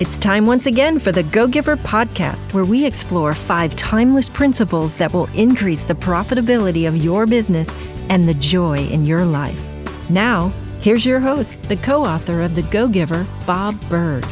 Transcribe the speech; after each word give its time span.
It's 0.00 0.16
time 0.16 0.46
once 0.46 0.64
again 0.64 0.98
for 0.98 1.12
the 1.12 1.24
Go 1.24 1.46
Giver 1.46 1.76
podcast, 1.76 2.54
where 2.54 2.64
we 2.64 2.86
explore 2.86 3.34
five 3.34 3.76
timeless 3.76 4.30
principles 4.30 4.96
that 4.96 5.12
will 5.12 5.26
increase 5.34 5.82
the 5.82 5.92
profitability 5.92 6.88
of 6.88 6.96
your 6.96 7.26
business 7.26 7.68
and 8.08 8.24
the 8.24 8.32
joy 8.32 8.78
in 8.78 9.04
your 9.04 9.26
life. 9.26 9.62
Now, 10.08 10.54
here's 10.80 11.04
your 11.04 11.20
host, 11.20 11.62
the 11.68 11.76
co 11.76 12.02
author 12.02 12.40
of 12.40 12.54
The 12.54 12.62
Go 12.62 12.88
Giver, 12.88 13.26
Bob 13.46 13.78
Burg. 13.90 14.24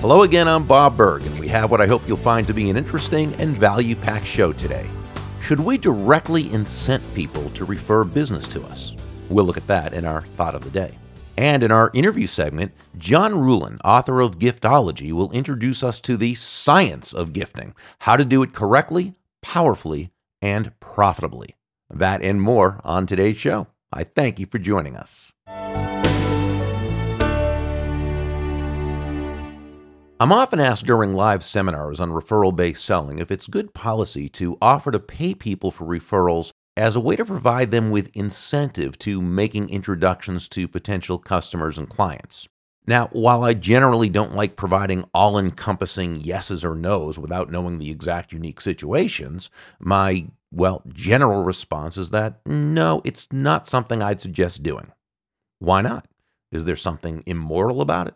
Hello 0.00 0.22
again, 0.22 0.48
I'm 0.48 0.66
Bob 0.66 0.96
Burg, 0.96 1.22
and 1.22 1.38
we 1.38 1.46
have 1.46 1.70
what 1.70 1.80
I 1.80 1.86
hope 1.86 2.08
you'll 2.08 2.16
find 2.16 2.48
to 2.48 2.52
be 2.52 2.68
an 2.68 2.76
interesting 2.76 3.32
and 3.34 3.50
value 3.50 3.94
packed 3.94 4.26
show 4.26 4.52
today. 4.52 4.88
Should 5.40 5.60
we 5.60 5.78
directly 5.78 6.46
incent 6.46 7.02
people 7.14 7.48
to 7.50 7.64
refer 7.64 8.02
business 8.02 8.48
to 8.48 8.62
us? 8.64 8.92
We'll 9.28 9.44
look 9.44 9.56
at 9.56 9.68
that 9.68 9.94
in 9.94 10.04
our 10.04 10.22
thought 10.22 10.56
of 10.56 10.64
the 10.64 10.70
day. 10.70 10.99
And 11.40 11.62
in 11.62 11.70
our 11.70 11.90
interview 11.94 12.26
segment, 12.26 12.72
John 12.98 13.32
Ruhlin, 13.32 13.78
author 13.82 14.20
of 14.20 14.38
Giftology, 14.38 15.10
will 15.10 15.32
introduce 15.32 15.82
us 15.82 15.98
to 16.00 16.18
the 16.18 16.34
science 16.34 17.14
of 17.14 17.32
gifting, 17.32 17.74
how 18.00 18.18
to 18.18 18.26
do 18.26 18.42
it 18.42 18.52
correctly, 18.52 19.14
powerfully, 19.40 20.10
and 20.42 20.78
profitably. 20.80 21.56
That 21.88 22.20
and 22.20 22.42
more 22.42 22.82
on 22.84 23.06
today's 23.06 23.38
show. 23.38 23.68
I 23.90 24.04
thank 24.04 24.38
you 24.38 24.44
for 24.44 24.58
joining 24.58 24.96
us. 24.96 25.32
I'm 30.20 30.32
often 30.32 30.60
asked 30.60 30.84
during 30.84 31.14
live 31.14 31.42
seminars 31.42 32.00
on 32.00 32.10
referral 32.10 32.54
based 32.54 32.84
selling 32.84 33.18
if 33.18 33.30
it's 33.30 33.46
good 33.46 33.72
policy 33.72 34.28
to 34.28 34.58
offer 34.60 34.90
to 34.90 35.00
pay 35.00 35.34
people 35.34 35.70
for 35.70 35.86
referrals 35.86 36.52
as 36.80 36.96
a 36.96 37.00
way 37.00 37.14
to 37.14 37.24
provide 37.24 37.70
them 37.70 37.90
with 37.90 38.10
incentive 38.14 38.98
to 38.98 39.20
making 39.20 39.68
introductions 39.68 40.48
to 40.48 40.66
potential 40.66 41.18
customers 41.18 41.76
and 41.76 41.88
clients. 41.88 42.48
Now, 42.86 43.08
while 43.12 43.44
I 43.44 43.54
generally 43.54 44.08
don't 44.08 44.34
like 44.34 44.56
providing 44.56 45.04
all 45.12 45.38
encompassing 45.38 46.16
yeses 46.16 46.64
or 46.64 46.74
nos 46.74 47.18
without 47.18 47.50
knowing 47.50 47.78
the 47.78 47.90
exact 47.90 48.32
unique 48.32 48.60
situations, 48.60 49.50
my, 49.78 50.26
well, 50.50 50.82
general 50.88 51.44
response 51.44 51.96
is 51.98 52.10
that 52.10 52.40
no, 52.46 53.02
it's 53.04 53.28
not 53.30 53.68
something 53.68 54.02
I'd 54.02 54.20
suggest 54.20 54.62
doing. 54.62 54.90
Why 55.58 55.82
not? 55.82 56.06
Is 56.50 56.64
there 56.64 56.76
something 56.76 57.22
immoral 57.26 57.82
about 57.82 58.08
it? 58.08 58.14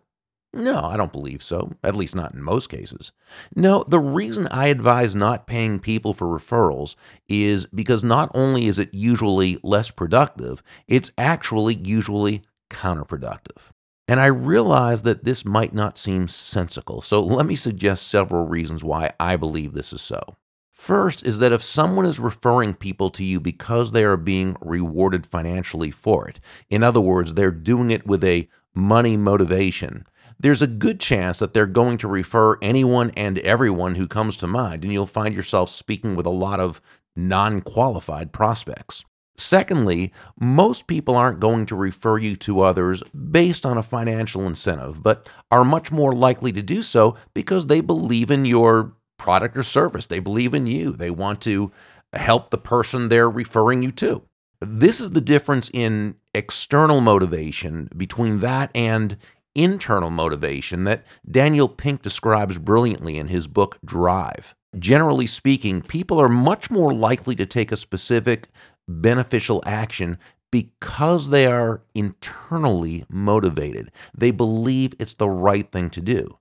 No, 0.54 0.84
I 0.84 0.96
don't 0.96 1.12
believe 1.12 1.42
so, 1.42 1.72
at 1.82 1.96
least 1.96 2.14
not 2.14 2.32
in 2.32 2.42
most 2.42 2.68
cases. 2.68 3.12
No, 3.56 3.84
the 3.88 3.98
reason 3.98 4.46
I 4.52 4.68
advise 4.68 5.14
not 5.14 5.48
paying 5.48 5.80
people 5.80 6.14
for 6.14 6.26
referrals 6.26 6.94
is 7.28 7.66
because 7.66 8.04
not 8.04 8.30
only 8.34 8.66
is 8.66 8.78
it 8.78 8.94
usually 8.94 9.58
less 9.64 9.90
productive, 9.90 10.62
it's 10.86 11.10
actually 11.18 11.74
usually 11.74 12.42
counterproductive. 12.70 13.70
And 14.06 14.20
I 14.20 14.26
realize 14.26 15.02
that 15.02 15.24
this 15.24 15.44
might 15.44 15.74
not 15.74 15.98
seem 15.98 16.28
sensical, 16.28 17.02
so 17.02 17.20
let 17.20 17.46
me 17.46 17.56
suggest 17.56 18.06
several 18.06 18.46
reasons 18.46 18.84
why 18.84 19.12
I 19.18 19.36
believe 19.36 19.72
this 19.72 19.92
is 19.92 20.02
so. 20.02 20.36
First 20.72 21.26
is 21.26 21.38
that 21.38 21.52
if 21.52 21.62
someone 21.64 22.04
is 22.04 22.20
referring 22.20 22.74
people 22.74 23.10
to 23.10 23.24
you 23.24 23.40
because 23.40 23.90
they 23.90 24.04
are 24.04 24.18
being 24.18 24.56
rewarded 24.60 25.26
financially 25.26 25.90
for 25.90 26.28
it, 26.28 26.38
in 26.68 26.82
other 26.82 27.00
words, 27.00 27.34
they're 27.34 27.50
doing 27.50 27.90
it 27.90 28.06
with 28.06 28.22
a 28.22 28.48
money 28.74 29.16
motivation, 29.16 30.06
there's 30.38 30.62
a 30.62 30.66
good 30.66 31.00
chance 31.00 31.38
that 31.38 31.54
they're 31.54 31.66
going 31.66 31.98
to 31.98 32.08
refer 32.08 32.58
anyone 32.60 33.10
and 33.16 33.38
everyone 33.38 33.94
who 33.94 34.06
comes 34.06 34.36
to 34.38 34.46
mind, 34.46 34.84
and 34.84 34.92
you'll 34.92 35.06
find 35.06 35.34
yourself 35.34 35.70
speaking 35.70 36.16
with 36.16 36.26
a 36.26 36.30
lot 36.30 36.60
of 36.60 36.80
non 37.16 37.60
qualified 37.60 38.32
prospects. 38.32 39.04
Secondly, 39.36 40.12
most 40.40 40.86
people 40.86 41.16
aren't 41.16 41.40
going 41.40 41.66
to 41.66 41.74
refer 41.74 42.18
you 42.18 42.36
to 42.36 42.60
others 42.60 43.02
based 43.30 43.66
on 43.66 43.76
a 43.76 43.82
financial 43.82 44.46
incentive, 44.46 45.02
but 45.02 45.28
are 45.50 45.64
much 45.64 45.90
more 45.90 46.12
likely 46.12 46.52
to 46.52 46.62
do 46.62 46.82
so 46.82 47.16
because 47.34 47.66
they 47.66 47.80
believe 47.80 48.30
in 48.30 48.44
your 48.44 48.94
product 49.18 49.56
or 49.56 49.64
service. 49.64 50.06
They 50.06 50.20
believe 50.20 50.54
in 50.54 50.66
you. 50.66 50.92
They 50.92 51.10
want 51.10 51.40
to 51.42 51.72
help 52.12 52.50
the 52.50 52.58
person 52.58 53.08
they're 53.08 53.30
referring 53.30 53.82
you 53.82 53.90
to. 53.92 54.22
This 54.60 55.00
is 55.00 55.10
the 55.10 55.20
difference 55.20 55.68
in 55.72 56.14
external 56.32 57.00
motivation 57.00 57.88
between 57.96 58.40
that 58.40 58.70
and 58.74 59.16
internal 59.54 60.10
motivation 60.10 60.84
that 60.84 61.04
Daniel 61.30 61.68
Pink 61.68 62.02
describes 62.02 62.58
brilliantly 62.58 63.18
in 63.18 63.28
his 63.28 63.46
book 63.46 63.78
Drive. 63.84 64.54
Generally 64.78 65.28
speaking, 65.28 65.82
people 65.82 66.20
are 66.20 66.28
much 66.28 66.70
more 66.70 66.92
likely 66.92 67.34
to 67.36 67.46
take 67.46 67.70
a 67.70 67.76
specific 67.76 68.48
beneficial 68.88 69.62
action 69.64 70.18
because 70.50 71.30
they 71.30 71.46
are 71.46 71.82
internally 71.94 73.04
motivated. 73.08 73.90
They 74.16 74.30
believe 74.30 74.94
it's 74.98 75.14
the 75.14 75.28
right 75.28 75.70
thing 75.70 75.90
to 75.90 76.00
do. 76.00 76.38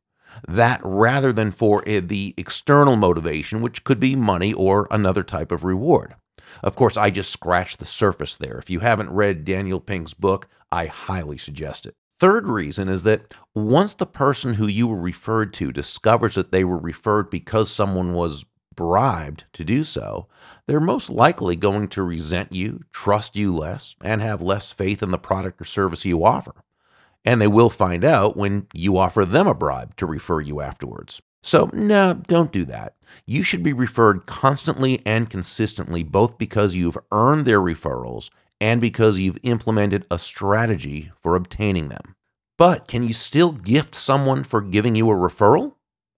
That 0.48 0.82
rather 0.84 1.32
than 1.32 1.52
for 1.52 1.84
eh, 1.88 2.00
the 2.04 2.34
external 2.38 2.96
motivation, 2.96 3.62
which 3.62 3.84
could 3.84 4.00
be 4.00 4.16
money 4.16 4.54
or 4.54 4.88
another 4.92 5.24
type 5.24 5.52
of 5.52 5.64
reward. 5.64 6.16
Of 6.62 6.76
course, 6.76 6.98
I 6.98 7.10
just 7.10 7.32
scratched 7.32 7.80
the 7.80 7.86
surface 7.86 8.36
there. 8.36 8.58
If 8.58 8.70
you 8.70 8.80
haven't 8.80 9.12
read 9.12 9.46
Daniel 9.46 9.80
Pink's 9.80 10.14
book, 10.14 10.48
I 10.72 10.88
highly 10.88 11.38
suggest 11.38 11.86
it. 11.86 11.96
Third 12.20 12.48
reason 12.48 12.90
is 12.90 13.04
that 13.04 13.34
once 13.54 13.96
the 13.96 14.06
person 14.06 14.54
who 14.54 14.68
you 14.68 14.88
were 14.88 15.00
referred 15.00 15.54
to 15.56 15.72
discovers 15.72 16.36
that 16.36 16.52
they 16.52 16.64
were 16.64 16.78
referred 16.78 17.30
because 17.30 17.70
someone 17.72 18.14
was 18.14 18.46
bribed 18.76 19.46
to 19.54 19.64
do 19.64 19.84
so, 19.84 20.28
they're 20.68 20.80
most 20.80 21.10
likely 21.10 21.56
going 21.56 21.88
to 21.90 22.04
resent 22.04 22.52
you, 22.52 22.84
trust 22.92 23.36
you 23.36 23.56
less, 23.56 23.96
and 24.02 24.22
have 24.22 24.42
less 24.42 24.72
faith 24.72 25.04
in 25.04 25.12
the 25.12 25.18
product 25.18 25.62
or 25.62 25.66
service 25.66 26.06
you 26.06 26.26
offer. 26.26 26.56
And 27.26 27.40
they 27.42 27.48
will 27.48 27.70
find 27.70 28.04
out 28.04 28.36
when 28.36 28.68
you 28.74 28.98
offer 28.98 29.26
them 29.26 29.48
a 29.48 29.54
bribe 29.54 29.96
to 29.98 30.06
refer 30.06 30.42
you 30.42 30.62
afterwards. 30.62 31.22
So, 31.42 31.70
no, 31.74 32.14
don't 32.14 32.52
do 32.52 32.64
that. 32.66 32.96
You 33.26 33.44
should 33.44 33.64
be 33.64 33.74
referred 33.74 34.26
constantly 34.26 35.02
and 35.06 35.30
consistently, 35.30 36.04
both 36.04 36.38
because 36.38 36.76
you've 36.76 36.98
earned 37.12 37.46
their 37.46 37.60
referrals 37.60 38.30
and 38.62 38.80
because 38.80 39.20
you've 39.20 39.40
implemented 39.44 40.06
a 40.10 40.18
strategy 40.18 41.12
for 41.22 41.36
obtaining 41.36 41.90
them. 41.90 42.16
But 42.58 42.88
can 42.88 43.04
you 43.04 43.14
still 43.14 43.52
gift 43.52 43.96
someone 43.96 44.44
for 44.44 44.62
giving 44.62 44.96
you 44.96 45.10
a 45.10 45.16
referral? 45.16 45.74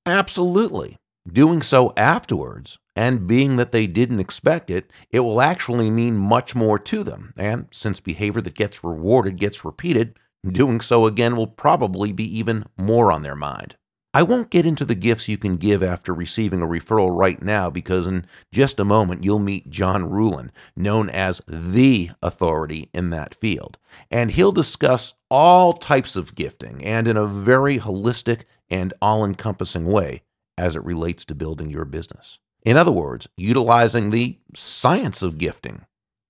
Absolutely. 0.06 0.98
Doing 1.32 1.62
so 1.64 1.92
afterwards, 1.98 2.78
and 2.96 3.26
being 3.28 3.56
that 3.56 3.72
they 3.72 3.88
didn't 3.88 4.20
expect 4.20 4.70
it, 4.70 4.92
it 5.10 5.22
will 5.22 5.42
actually 5.42 5.90
mean 5.90 6.16
much 6.16 6.54
more 6.54 6.78
to 6.78 7.04
them. 7.04 7.34
And 7.36 7.68
since 7.72 8.00
behavior 8.00 8.42
that 8.42 8.54
gets 8.54 8.84
rewarded 8.84 9.40
gets 9.40 9.66
repeated, 9.66 10.20
doing 10.48 10.82
so 10.82 11.08
again 11.08 11.36
will 11.36 11.48
probably 11.48 12.12
be 12.12 12.38
even 12.38 12.66
more 12.78 13.12
on 13.12 13.24
their 13.24 13.36
mind. 13.36 13.76
I 14.16 14.24
won't 14.24 14.50
get 14.50 14.66
into 14.66 14.86
the 14.86 14.96
gifts 14.96 15.28
you 15.28 15.38
can 15.38 15.58
give 15.58 15.84
after 15.84 16.14
receiving 16.14 16.62
a 16.62 16.66
referral 16.66 17.14
right 17.14 17.42
now 17.42 17.70
because 17.70 18.08
in 18.08 18.26
just 18.50 18.80
a 18.80 18.86
moment 18.86 19.26
you'll 19.26 19.40
meet 19.40 19.70
John 19.70 20.10
Ruhlin, 20.10 20.52
known 20.74 21.10
as 21.10 21.42
the 21.50 22.12
authority 22.24 22.90
in 22.94 23.10
that 23.10 23.36
field. 23.36 23.78
And 24.10 24.32
he'll 24.32 24.54
discuss 24.54 25.16
all 25.30 25.74
types 25.74 26.16
of 26.16 26.34
gifting 26.34 26.82
and 26.82 27.10
in 27.10 27.18
a 27.18 27.28
very 27.28 27.78
holistic 27.78 28.44
and 28.70 28.94
all 29.02 29.26
encompassing 29.26 29.86
way 29.86 30.22
as 30.58 30.78
it 30.78 30.86
relates 30.86 31.26
to 31.26 31.36
building 31.36 31.70
your 31.70 31.84
business. 31.84 32.40
In 32.66 32.78
other 32.78 32.94
words, 32.94 33.28
utilizing 33.36 34.12
the 34.12 34.40
science 34.56 35.24
of 35.24 35.38
gifting, 35.38 35.86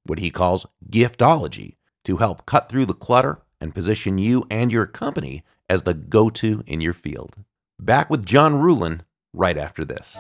what 0.08 0.18
he 0.18 0.32
calls 0.32 0.66
giftology, 0.90 1.76
to 2.06 2.18
help 2.18 2.48
cut 2.48 2.68
through 2.68 2.88
the 2.88 2.96
clutter 2.96 3.44
and 3.62 3.76
position 3.76 4.18
you 4.18 4.44
and 4.50 4.72
your 4.72 4.88
company 4.88 5.44
as 5.70 5.84
the 5.84 5.94
go 5.94 6.32
to 6.32 6.64
in 6.66 6.82
your 6.82 6.94
field. 6.94 7.36
Back 7.80 8.10
with 8.10 8.26
John 8.26 8.54
Ruhlin 8.54 9.02
right 9.34 9.58
after 9.58 9.84
this. 9.84 10.16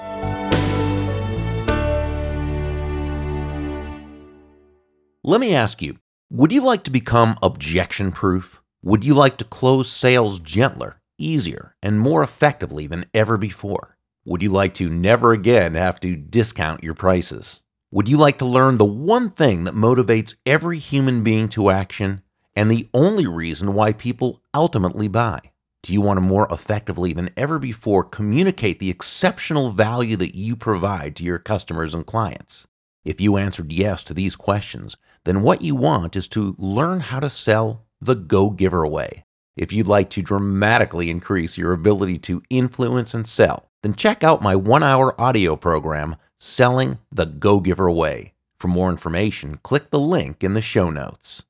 Let 5.23 5.41
me 5.41 5.55
ask 5.55 5.81
you 5.81 5.97
would 6.29 6.51
you 6.51 6.61
like 6.61 6.83
to 6.83 6.91
become 6.91 7.37
objection 7.41 8.11
proof? 8.11 8.61
Would 8.83 9.03
you 9.03 9.13
like 9.13 9.37
to 9.37 9.45
close 9.45 9.89
sales 9.89 10.39
gentler, 10.39 11.01
easier, 11.17 11.75
and 11.81 11.99
more 11.99 12.21
effectively 12.21 12.87
than 12.87 13.05
ever 13.13 13.37
before? 13.37 13.97
Would 14.25 14.43
you 14.43 14.51
like 14.51 14.73
to 14.75 14.89
never 14.89 15.31
again 15.31 15.75
have 15.75 15.99
to 16.01 16.15
discount 16.15 16.83
your 16.83 16.93
prices? 16.93 17.61
Would 17.91 18.07
you 18.07 18.17
like 18.17 18.37
to 18.39 18.45
learn 18.45 18.77
the 18.77 18.85
one 18.85 19.29
thing 19.29 19.63
that 19.63 19.73
motivates 19.73 20.35
every 20.45 20.77
human 20.77 21.23
being 21.23 21.47
to 21.49 21.69
action 21.69 22.21
and 22.55 22.69
the 22.69 22.89
only 22.93 23.25
reason 23.25 23.73
why 23.73 23.93
people 23.93 24.41
ultimately 24.53 25.07
buy? 25.07 25.39
Do 25.85 25.93
you 25.93 26.01
want 26.01 26.17
to 26.17 26.21
more 26.21 26.47
effectively 26.49 27.13
than 27.13 27.29
ever 27.37 27.59
before 27.59 28.03
communicate 28.03 28.79
the 28.79 28.89
exceptional 28.89 29.69
value 29.69 30.15
that 30.15 30.33
you 30.33 30.55
provide 30.55 31.15
to 31.15 31.23
your 31.23 31.37
customers 31.37 31.93
and 31.93 32.03
clients? 32.03 32.65
If 33.03 33.21
you 33.21 33.37
answered 33.37 33.71
yes 33.71 34.03
to 34.05 34.15
these 34.15 34.35
questions, 34.35 34.97
then 35.25 35.43
what 35.43 35.61
you 35.61 35.75
want 35.75 36.15
is 36.15 36.27
to 36.29 36.55
learn 36.57 37.01
how 37.01 37.19
to 37.19 37.29
sell 37.29 37.85
the 38.01 38.15
Go 38.15 38.49
Giver 38.49 38.87
way. 38.87 39.25
If 39.55 39.71
you'd 39.71 39.85
like 39.85 40.09
to 40.09 40.23
dramatically 40.23 41.11
increase 41.11 41.55
your 41.55 41.71
ability 41.71 42.17
to 42.17 42.41
influence 42.49 43.13
and 43.13 43.27
sell, 43.27 43.69
then 43.83 43.93
check 43.93 44.23
out 44.23 44.41
my 44.41 44.55
one 44.55 44.81
hour 44.81 45.13
audio 45.21 45.55
program, 45.55 46.15
Selling 46.39 46.97
the 47.11 47.27
Go 47.27 47.59
Giver 47.59 47.91
Way. 47.91 48.33
For 48.57 48.69
more 48.69 48.89
information, 48.89 49.59
click 49.61 49.91
the 49.91 49.99
link 49.99 50.43
in 50.43 50.55
the 50.55 50.63
show 50.63 50.89
notes. 50.89 51.45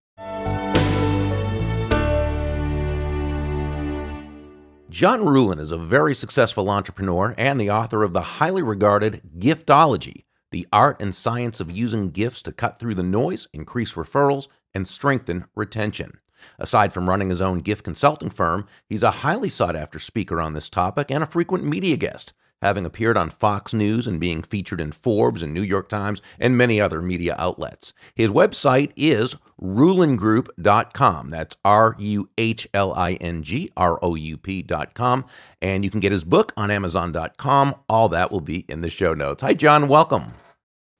John 4.96 5.26
Ruhlin 5.26 5.60
is 5.60 5.74
a 5.74 5.78
very 5.78 6.16
successful 6.16 6.70
entrepreneur 6.70 7.36
and 7.38 7.60
the 7.60 7.70
author 7.70 8.02
of 8.02 8.14
the 8.14 8.22
highly 8.22 8.64
regarded 8.64 9.22
Giftology, 9.38 10.24
the 10.52 10.66
art 10.72 11.02
and 11.02 11.14
science 11.14 11.60
of 11.60 11.70
using 11.70 12.12
gifts 12.12 12.42
to 12.44 12.54
cut 12.54 12.80
through 12.80 12.96
the 12.96 13.04
noise, 13.04 13.50
increase 13.52 13.96
referrals, 13.96 14.48
and 14.74 14.88
strengthen 14.88 15.48
retention. 15.54 16.22
Aside 16.58 16.94
from 16.94 17.10
running 17.10 17.30
his 17.30 17.42
own 17.42 17.60
gift 17.60 17.84
consulting 17.84 18.30
firm, 18.30 18.68
he's 18.88 19.04
a 19.04 19.12
highly 19.12 19.50
sought 19.50 19.76
after 19.76 20.00
speaker 20.00 20.40
on 20.40 20.54
this 20.54 20.70
topic 20.70 21.12
and 21.12 21.22
a 21.22 21.28
frequent 21.28 21.66
media 21.66 21.98
guest 21.98 22.32
having 22.66 22.86
appeared 22.86 23.16
on 23.16 23.30
Fox 23.30 23.74
News 23.74 24.08
and 24.08 24.20
being 24.20 24.42
featured 24.42 24.82
in 24.82 24.92
Forbes 24.92 25.44
and 25.44 25.54
New 25.54 25.62
York 25.62 25.88
Times 25.88 26.22
and 26.40 26.58
many 26.58 26.82
other 26.82 27.02
media 27.02 27.36
outlets. 27.38 27.94
His 28.16 28.30
website 28.30 28.92
is 28.96 29.36
ruhlingroup.com. 29.62 31.30
That's 31.30 31.56
R 31.64 31.96
U 32.00 32.30
H 32.38 32.68
L 32.74 32.94
I 32.94 33.14
N 33.14 33.44
G 33.44 33.72
R 33.78 34.00
O 34.02 34.16
U 34.16 34.38
P.com. 34.38 35.26
And 35.62 35.84
you 35.84 35.92
can 35.92 36.00
get 36.00 36.12
his 36.12 36.24
book 36.24 36.54
on 36.58 36.72
Amazon.com. 36.72 37.76
All 37.88 38.10
that 38.10 38.32
will 38.32 38.42
be 38.42 38.66
in 38.68 38.82
the 38.82 38.90
show 38.90 39.14
notes. 39.14 39.44
Hi, 39.44 39.54
John. 39.54 39.88
Welcome. 39.88 40.34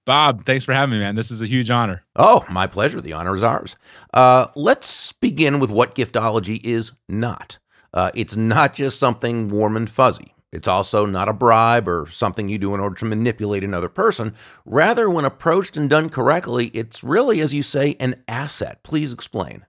Bob, 0.06 0.46
thanks 0.46 0.64
for 0.64 0.74
having 0.74 0.94
me, 0.94 1.00
man. 1.00 1.16
This 1.16 1.32
is 1.32 1.42
a 1.42 1.48
huge 1.48 1.72
honor. 1.72 2.04
Oh, 2.16 2.46
my 2.48 2.68
pleasure. 2.68 3.02
The 3.02 3.14
honor 3.14 3.34
is 3.34 3.42
ours. 3.42 3.76
Uh, 4.14 4.46
let's 4.56 5.14
begin 5.14 5.60
with 5.60 5.72
what 5.72 5.96
giftology 5.96 6.64
is 6.64 6.92
not. 7.10 7.58
Uh, 7.92 8.12
it's 8.14 8.36
not 8.36 8.76
just 8.76 9.00
something 9.00 9.50
warm 9.50 9.76
and 9.76 9.90
fuzzy. 9.90 10.35
It's 10.56 10.68
also 10.68 11.06
not 11.06 11.30
a 11.30 11.34
bribe 11.34 11.88
or 11.88 12.08
something 12.10 12.50
you 12.50 12.58
do 12.58 12.74
in 12.74 12.80
order 12.80 12.96
to 12.96 13.06
manipulate 13.06 13.64
another 13.64 13.90
person. 13.90 14.34
Rather, 14.66 15.10
when 15.10 15.26
approached 15.26 15.76
and 15.78 15.90
done 15.90 16.10
correctly, 16.10 16.68
it's 16.68 17.04
really, 17.04 17.42
as 17.42 17.54
you 17.54 17.62
say, 17.62 17.96
an 18.00 18.24
asset. 18.28 18.82
Please 18.82 19.12
explain. 19.14 19.66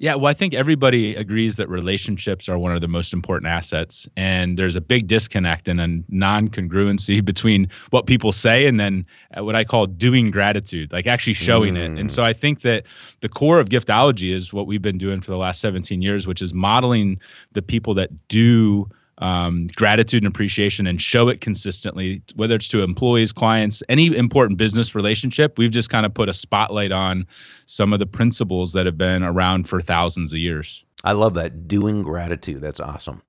Yeah, 0.00 0.14
well, 0.14 0.30
I 0.30 0.32
think 0.32 0.54
everybody 0.54 1.14
agrees 1.14 1.56
that 1.56 1.68
relationships 1.68 2.48
are 2.48 2.56
one 2.56 2.72
of 2.72 2.80
the 2.80 2.88
most 2.88 3.12
important 3.12 3.50
assets. 3.50 4.08
And 4.16 4.58
there's 4.58 4.74
a 4.74 4.80
big 4.80 5.08
disconnect 5.08 5.68
and 5.68 5.78
a 5.78 6.02
non 6.08 6.48
congruency 6.48 7.22
between 7.24 7.68
what 7.90 8.06
people 8.06 8.32
say 8.32 8.66
and 8.66 8.80
then 8.80 9.04
uh, 9.36 9.44
what 9.44 9.56
I 9.56 9.64
call 9.64 9.86
doing 9.86 10.30
gratitude, 10.30 10.90
like 10.90 11.06
actually 11.06 11.34
showing 11.34 11.74
mm. 11.74 11.96
it. 11.96 12.00
And 12.00 12.10
so 12.10 12.24
I 12.24 12.32
think 12.32 12.62
that 12.62 12.84
the 13.20 13.28
core 13.28 13.60
of 13.60 13.68
giftology 13.68 14.34
is 14.34 14.54
what 14.54 14.66
we've 14.66 14.80
been 14.80 14.96
doing 14.96 15.20
for 15.20 15.32
the 15.32 15.36
last 15.36 15.60
17 15.60 16.00
years, 16.00 16.26
which 16.26 16.40
is 16.40 16.54
modeling 16.54 17.20
the 17.52 17.60
people 17.60 17.92
that 17.94 18.28
do 18.28 18.88
um, 19.20 19.68
gratitude 19.76 20.22
and 20.22 20.28
appreciation 20.28 20.86
and 20.86 21.00
show 21.00 21.28
it 21.28 21.40
consistently, 21.40 22.22
whether 22.34 22.54
it's 22.54 22.68
to 22.68 22.82
employees, 22.82 23.32
clients, 23.32 23.82
any 23.88 24.06
important 24.16 24.58
business 24.58 24.94
relationship. 24.94 25.58
We've 25.58 25.70
just 25.70 25.90
kind 25.90 26.06
of 26.06 26.14
put 26.14 26.28
a 26.28 26.34
spotlight 26.34 26.92
on 26.92 27.26
some 27.66 27.92
of 27.92 27.98
the 27.98 28.06
principles 28.06 28.72
that 28.72 28.86
have 28.86 28.98
been 28.98 29.22
around 29.22 29.68
for 29.68 29.80
thousands 29.80 30.32
of 30.32 30.38
years. 30.38 30.84
I 31.04 31.12
love 31.12 31.34
that. 31.34 31.68
Doing 31.68 32.02
gratitude. 32.02 32.60
That's 32.60 32.80
awesome. 32.80 33.22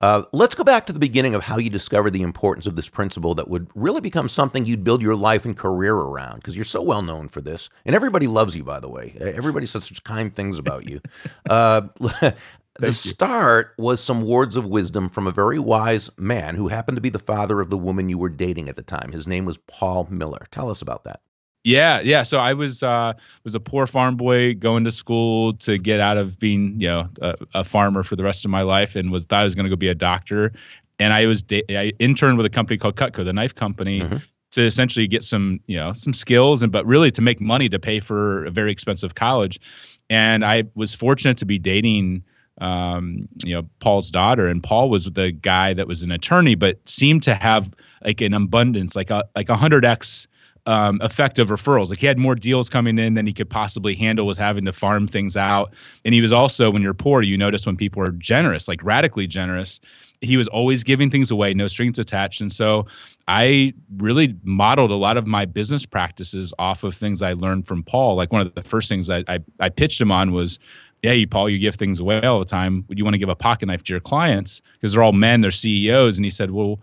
Uh, 0.00 0.22
let's 0.32 0.54
go 0.54 0.64
back 0.64 0.86
to 0.86 0.92
the 0.92 0.98
beginning 0.98 1.34
of 1.34 1.42
how 1.42 1.56
you 1.56 1.70
discovered 1.70 2.10
the 2.10 2.20
importance 2.20 2.66
of 2.66 2.76
this 2.76 2.90
principle 2.90 3.34
that 3.34 3.48
would 3.48 3.70
really 3.74 4.02
become 4.02 4.28
something 4.28 4.66
you'd 4.66 4.84
build 4.84 5.00
your 5.00 5.16
life 5.16 5.46
and 5.46 5.56
career 5.56 5.94
around 5.94 6.36
because 6.36 6.54
you're 6.54 6.64
so 6.64 6.82
well 6.82 7.00
known 7.00 7.26
for 7.28 7.40
this. 7.40 7.70
And 7.86 7.96
everybody 7.96 8.26
loves 8.26 8.54
you, 8.54 8.64
by 8.64 8.80
the 8.80 8.88
way. 8.88 9.14
Everybody 9.18 9.64
says 9.64 9.84
such 9.84 10.04
kind 10.04 10.34
things 10.34 10.58
about 10.58 10.86
you. 10.86 11.00
Uh, 11.48 11.82
the 12.80 12.92
start 12.92 13.74
was 13.78 14.02
some 14.02 14.22
words 14.22 14.56
of 14.56 14.66
wisdom 14.66 15.08
from 15.08 15.26
a 15.26 15.30
very 15.30 15.58
wise 15.58 16.10
man 16.18 16.56
who 16.56 16.68
happened 16.68 16.96
to 16.96 17.00
be 17.02 17.08
the 17.08 17.18
father 17.18 17.60
of 17.60 17.70
the 17.70 17.78
woman 17.78 18.08
you 18.08 18.18
were 18.18 18.28
dating 18.28 18.68
at 18.68 18.76
the 18.76 18.82
time. 18.82 19.12
His 19.12 19.26
name 19.26 19.44
was 19.44 19.58
Paul 19.68 20.08
Miller. 20.10 20.46
Tell 20.50 20.68
us 20.68 20.82
about 20.82 21.04
that. 21.04 21.20
Yeah, 21.62 22.00
yeah. 22.00 22.24
So 22.24 22.38
I 22.38 22.52
was 22.52 22.82
uh, 22.82 23.14
was 23.42 23.54
a 23.54 23.60
poor 23.60 23.86
farm 23.86 24.16
boy 24.16 24.54
going 24.54 24.84
to 24.84 24.90
school 24.90 25.54
to 25.58 25.78
get 25.78 25.98
out 25.98 26.18
of 26.18 26.38
being 26.38 26.78
you 26.78 26.88
know 26.88 27.08
a, 27.22 27.36
a 27.54 27.64
farmer 27.64 28.02
for 28.02 28.16
the 28.16 28.24
rest 28.24 28.44
of 28.44 28.50
my 28.50 28.62
life, 28.62 28.96
and 28.96 29.10
was 29.10 29.24
thought 29.24 29.40
I 29.40 29.44
was 29.44 29.54
going 29.54 29.64
to 29.64 29.70
go 29.70 29.76
be 29.76 29.88
a 29.88 29.94
doctor. 29.94 30.52
And 30.98 31.12
I 31.12 31.26
was 31.26 31.42
da- 31.42 31.64
I 31.70 31.92
interned 31.98 32.36
with 32.36 32.46
a 32.46 32.50
company 32.50 32.76
called 32.76 32.96
Cutco, 32.96 33.24
the 33.24 33.32
knife 33.32 33.54
company. 33.54 34.00
Mm-hmm. 34.00 34.16
To 34.52 34.64
essentially 34.64 35.08
get 35.08 35.24
some, 35.24 35.58
you 35.66 35.76
know, 35.76 35.92
some 35.94 36.14
skills, 36.14 36.62
and 36.62 36.70
but 36.70 36.86
really 36.86 37.10
to 37.10 37.20
make 37.20 37.40
money 37.40 37.68
to 37.68 37.80
pay 37.80 37.98
for 37.98 38.44
a 38.44 38.52
very 38.52 38.70
expensive 38.70 39.16
college, 39.16 39.58
and 40.08 40.44
I 40.44 40.62
was 40.76 40.94
fortunate 40.94 41.38
to 41.38 41.44
be 41.44 41.58
dating 41.58 42.22
um, 42.60 43.28
you 43.44 43.54
know, 43.54 43.68
Paul's 43.80 44.10
daughter, 44.10 44.46
and 44.46 44.62
Paul 44.62 44.88
was 44.88 45.06
the 45.06 45.32
guy 45.32 45.74
that 45.74 45.88
was 45.88 46.02
an 46.02 46.12
attorney, 46.12 46.54
but 46.54 46.78
seemed 46.88 47.22
to 47.24 47.34
have 47.34 47.70
like 48.04 48.20
an 48.20 48.34
abundance, 48.34 48.94
like 48.94 49.10
a 49.10 49.24
like 49.34 49.48
a 49.48 49.56
hundred 49.56 49.84
x 49.84 50.28
um, 50.66 51.00
effective 51.02 51.48
referrals. 51.48 51.90
Like 51.90 51.98
he 51.98 52.06
had 52.06 52.18
more 52.18 52.34
deals 52.34 52.70
coming 52.70 52.98
in 52.98 53.14
than 53.14 53.26
he 53.26 53.32
could 53.32 53.50
possibly 53.50 53.94
handle. 53.94 54.26
Was 54.26 54.38
having 54.38 54.64
to 54.66 54.72
farm 54.72 55.08
things 55.08 55.36
out, 55.36 55.74
and 56.04 56.14
he 56.14 56.20
was 56.20 56.32
also 56.32 56.70
when 56.70 56.82
you're 56.82 56.94
poor, 56.94 57.22
you 57.22 57.36
notice 57.36 57.66
when 57.66 57.76
people 57.76 58.02
are 58.02 58.12
generous, 58.12 58.68
like 58.68 58.82
radically 58.82 59.26
generous. 59.26 59.80
He 60.20 60.38
was 60.38 60.48
always 60.48 60.84
giving 60.84 61.10
things 61.10 61.30
away, 61.30 61.52
no 61.52 61.66
strings 61.66 61.98
attached, 61.98 62.40
and 62.40 62.52
so 62.52 62.86
I 63.26 63.74
really 63.96 64.36
modeled 64.42 64.90
a 64.90 64.96
lot 64.96 65.16
of 65.16 65.26
my 65.26 65.44
business 65.44 65.84
practices 65.86 66.52
off 66.58 66.84
of 66.84 66.94
things 66.94 67.20
I 67.20 67.32
learned 67.32 67.66
from 67.66 67.82
Paul. 67.82 68.16
Like 68.16 68.32
one 68.32 68.42
of 68.42 68.54
the 68.54 68.62
first 68.62 68.88
things 68.88 69.10
I, 69.10 69.24
I, 69.28 69.38
I 69.60 69.68
pitched 69.70 70.00
him 70.00 70.12
on 70.12 70.32
was 70.32 70.58
hey, 71.04 71.26
Paul, 71.26 71.48
you 71.48 71.58
give 71.58 71.76
things 71.76 72.00
away 72.00 72.22
all 72.22 72.38
the 72.38 72.44
time. 72.44 72.84
Would 72.88 72.98
you 72.98 73.04
want 73.04 73.14
to 73.14 73.18
give 73.18 73.28
a 73.28 73.36
pocket 73.36 73.66
knife 73.66 73.84
to 73.84 73.92
your 73.92 74.00
clients? 74.00 74.62
Because 74.74 74.92
they're 74.92 75.02
all 75.02 75.12
men, 75.12 75.40
they're 75.40 75.50
CEOs. 75.50 76.16
And 76.16 76.24
he 76.24 76.30
said, 76.30 76.50
well, 76.50 76.80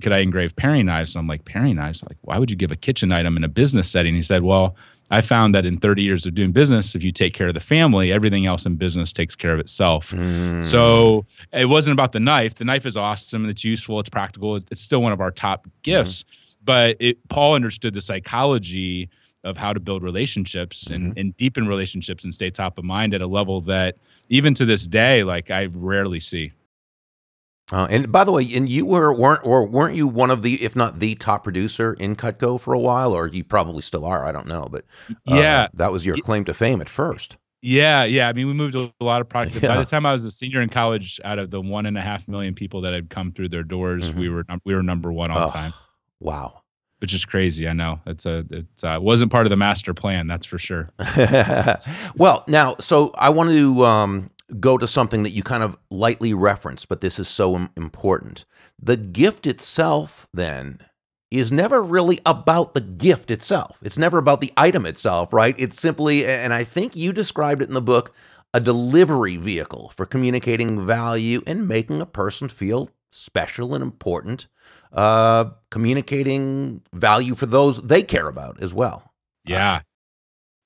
could 0.00 0.12
I 0.12 0.18
engrave 0.18 0.56
paring 0.56 0.86
knives? 0.86 1.14
And 1.14 1.20
I'm 1.20 1.26
like, 1.26 1.44
paring 1.44 1.76
knives? 1.76 2.02
Like, 2.02 2.16
why 2.22 2.38
would 2.38 2.50
you 2.50 2.56
give 2.56 2.70
a 2.70 2.76
kitchen 2.76 3.12
item 3.12 3.36
in 3.36 3.44
a 3.44 3.48
business 3.48 3.90
setting? 3.90 4.14
He 4.14 4.22
said, 4.22 4.42
well, 4.42 4.76
I 5.10 5.20
found 5.20 5.54
that 5.54 5.64
in 5.64 5.78
30 5.78 6.02
years 6.02 6.26
of 6.26 6.34
doing 6.34 6.52
business, 6.52 6.94
if 6.94 7.02
you 7.02 7.10
take 7.10 7.34
care 7.34 7.48
of 7.48 7.54
the 7.54 7.60
family, 7.60 8.12
everything 8.12 8.46
else 8.46 8.66
in 8.66 8.76
business 8.76 9.12
takes 9.12 9.34
care 9.34 9.54
of 9.54 9.60
itself. 9.60 10.10
Mm. 10.10 10.62
So 10.62 11.24
it 11.52 11.66
wasn't 11.66 11.92
about 11.92 12.12
the 12.12 12.20
knife. 12.20 12.56
The 12.56 12.64
knife 12.64 12.86
is 12.86 12.96
awesome. 12.96 13.48
It's 13.48 13.64
useful. 13.64 14.00
It's 14.00 14.10
practical. 14.10 14.56
It's 14.56 14.82
still 14.82 15.02
one 15.02 15.12
of 15.12 15.20
our 15.20 15.30
top 15.30 15.66
gifts. 15.82 16.22
Mm. 16.22 16.26
But 16.64 16.96
it, 17.00 17.28
Paul 17.28 17.54
understood 17.54 17.94
the 17.94 18.00
psychology 18.00 19.08
of 19.48 19.56
how 19.56 19.72
to 19.72 19.80
build 19.80 20.02
relationships 20.02 20.86
and, 20.88 21.10
mm-hmm. 21.10 21.18
and 21.18 21.36
deepen 21.36 21.66
relationships 21.66 22.24
and 22.24 22.32
stay 22.32 22.50
top 22.50 22.78
of 22.78 22.84
mind 22.84 23.14
at 23.14 23.22
a 23.22 23.26
level 23.26 23.60
that 23.62 23.96
even 24.28 24.54
to 24.54 24.64
this 24.64 24.86
day, 24.86 25.24
like 25.24 25.50
I 25.50 25.66
rarely 25.72 26.20
see. 26.20 26.52
Uh, 27.70 27.86
and 27.90 28.10
by 28.10 28.24
the 28.24 28.32
way, 28.32 28.48
and 28.54 28.68
you 28.68 28.86
were 28.86 29.12
weren't 29.12 29.44
or 29.44 29.66
weren't 29.66 29.94
you 29.94 30.06
one 30.06 30.30
of 30.30 30.42
the, 30.42 30.62
if 30.64 30.74
not 30.74 31.00
the 31.00 31.14
top 31.16 31.44
producer 31.44 31.94
in 31.94 32.16
Cutco 32.16 32.58
for 32.58 32.72
a 32.72 32.78
while, 32.78 33.12
or 33.12 33.26
you 33.26 33.44
probably 33.44 33.82
still 33.82 34.06
are. 34.06 34.24
I 34.24 34.32
don't 34.32 34.46
know, 34.46 34.68
but 34.70 34.84
uh, 35.10 35.14
yeah, 35.26 35.68
that 35.74 35.92
was 35.92 36.06
your 36.06 36.16
claim 36.18 36.44
to 36.46 36.54
fame 36.54 36.80
at 36.80 36.88
first. 36.88 37.36
Yeah, 37.60 38.04
yeah. 38.04 38.28
I 38.28 38.32
mean, 38.32 38.46
we 38.46 38.54
moved 38.54 38.74
a 38.74 38.90
lot 39.00 39.20
of 39.20 39.28
product. 39.28 39.56
Yeah. 39.56 39.68
By 39.68 39.78
the 39.78 39.84
time 39.84 40.06
I 40.06 40.12
was 40.12 40.24
a 40.24 40.30
senior 40.30 40.62
in 40.62 40.68
college, 40.70 41.20
out 41.24 41.38
of 41.38 41.50
the 41.50 41.60
one 41.60 41.84
and 41.84 41.98
a 41.98 42.00
half 42.00 42.26
million 42.26 42.54
people 42.54 42.80
that 42.82 42.94
had 42.94 43.10
come 43.10 43.32
through 43.32 43.48
their 43.50 43.64
doors, 43.64 44.10
mm-hmm. 44.10 44.20
we 44.20 44.28
were 44.30 44.44
we 44.64 44.74
were 44.74 44.82
number 44.82 45.12
one 45.12 45.30
all 45.30 45.48
oh, 45.48 45.50
time. 45.50 45.74
Wow 46.20 46.57
which 46.98 47.14
is 47.14 47.24
crazy. 47.24 47.68
I 47.68 47.72
know 47.72 48.00
it's 48.06 48.26
a 48.26 48.44
it's 48.50 48.84
uh, 48.84 48.98
wasn't 49.00 49.30
part 49.30 49.46
of 49.46 49.50
the 49.50 49.56
master 49.56 49.94
plan. 49.94 50.26
That's 50.26 50.46
for 50.46 50.58
sure. 50.58 50.90
well, 52.16 52.44
now, 52.46 52.76
so 52.80 53.12
I 53.14 53.30
want 53.30 53.50
to 53.50 53.84
um, 53.84 54.30
go 54.60 54.78
to 54.78 54.86
something 54.86 55.22
that 55.22 55.30
you 55.30 55.42
kind 55.42 55.62
of 55.62 55.76
lightly 55.90 56.34
referenced, 56.34 56.88
but 56.88 57.00
this 57.00 57.18
is 57.18 57.28
so 57.28 57.68
important. 57.76 58.44
The 58.80 58.96
gift 58.96 59.46
itself, 59.46 60.28
then, 60.32 60.80
is 61.30 61.52
never 61.52 61.82
really 61.82 62.20
about 62.24 62.72
the 62.72 62.80
gift 62.80 63.30
itself. 63.30 63.76
It's 63.82 63.98
never 63.98 64.18
about 64.18 64.40
the 64.40 64.52
item 64.56 64.86
itself, 64.86 65.32
right? 65.32 65.54
It's 65.58 65.78
simply, 65.78 66.24
and 66.26 66.54
I 66.54 66.64
think 66.64 66.96
you 66.96 67.12
described 67.12 67.60
it 67.60 67.68
in 67.68 67.74
the 67.74 67.82
book, 67.82 68.14
a 68.54 68.60
delivery 68.60 69.36
vehicle 69.36 69.92
for 69.94 70.06
communicating 70.06 70.86
value 70.86 71.42
and 71.46 71.68
making 71.68 72.00
a 72.00 72.06
person 72.06 72.48
feel 72.48 72.90
special 73.10 73.74
and 73.74 73.82
important 73.82 74.48
uh, 74.92 75.46
communicating 75.70 76.82
value 76.92 77.34
for 77.34 77.46
those 77.46 77.82
they 77.82 78.02
care 78.02 78.28
about 78.28 78.60
as 78.62 78.72
well. 78.72 79.12
Yeah. 79.44 79.80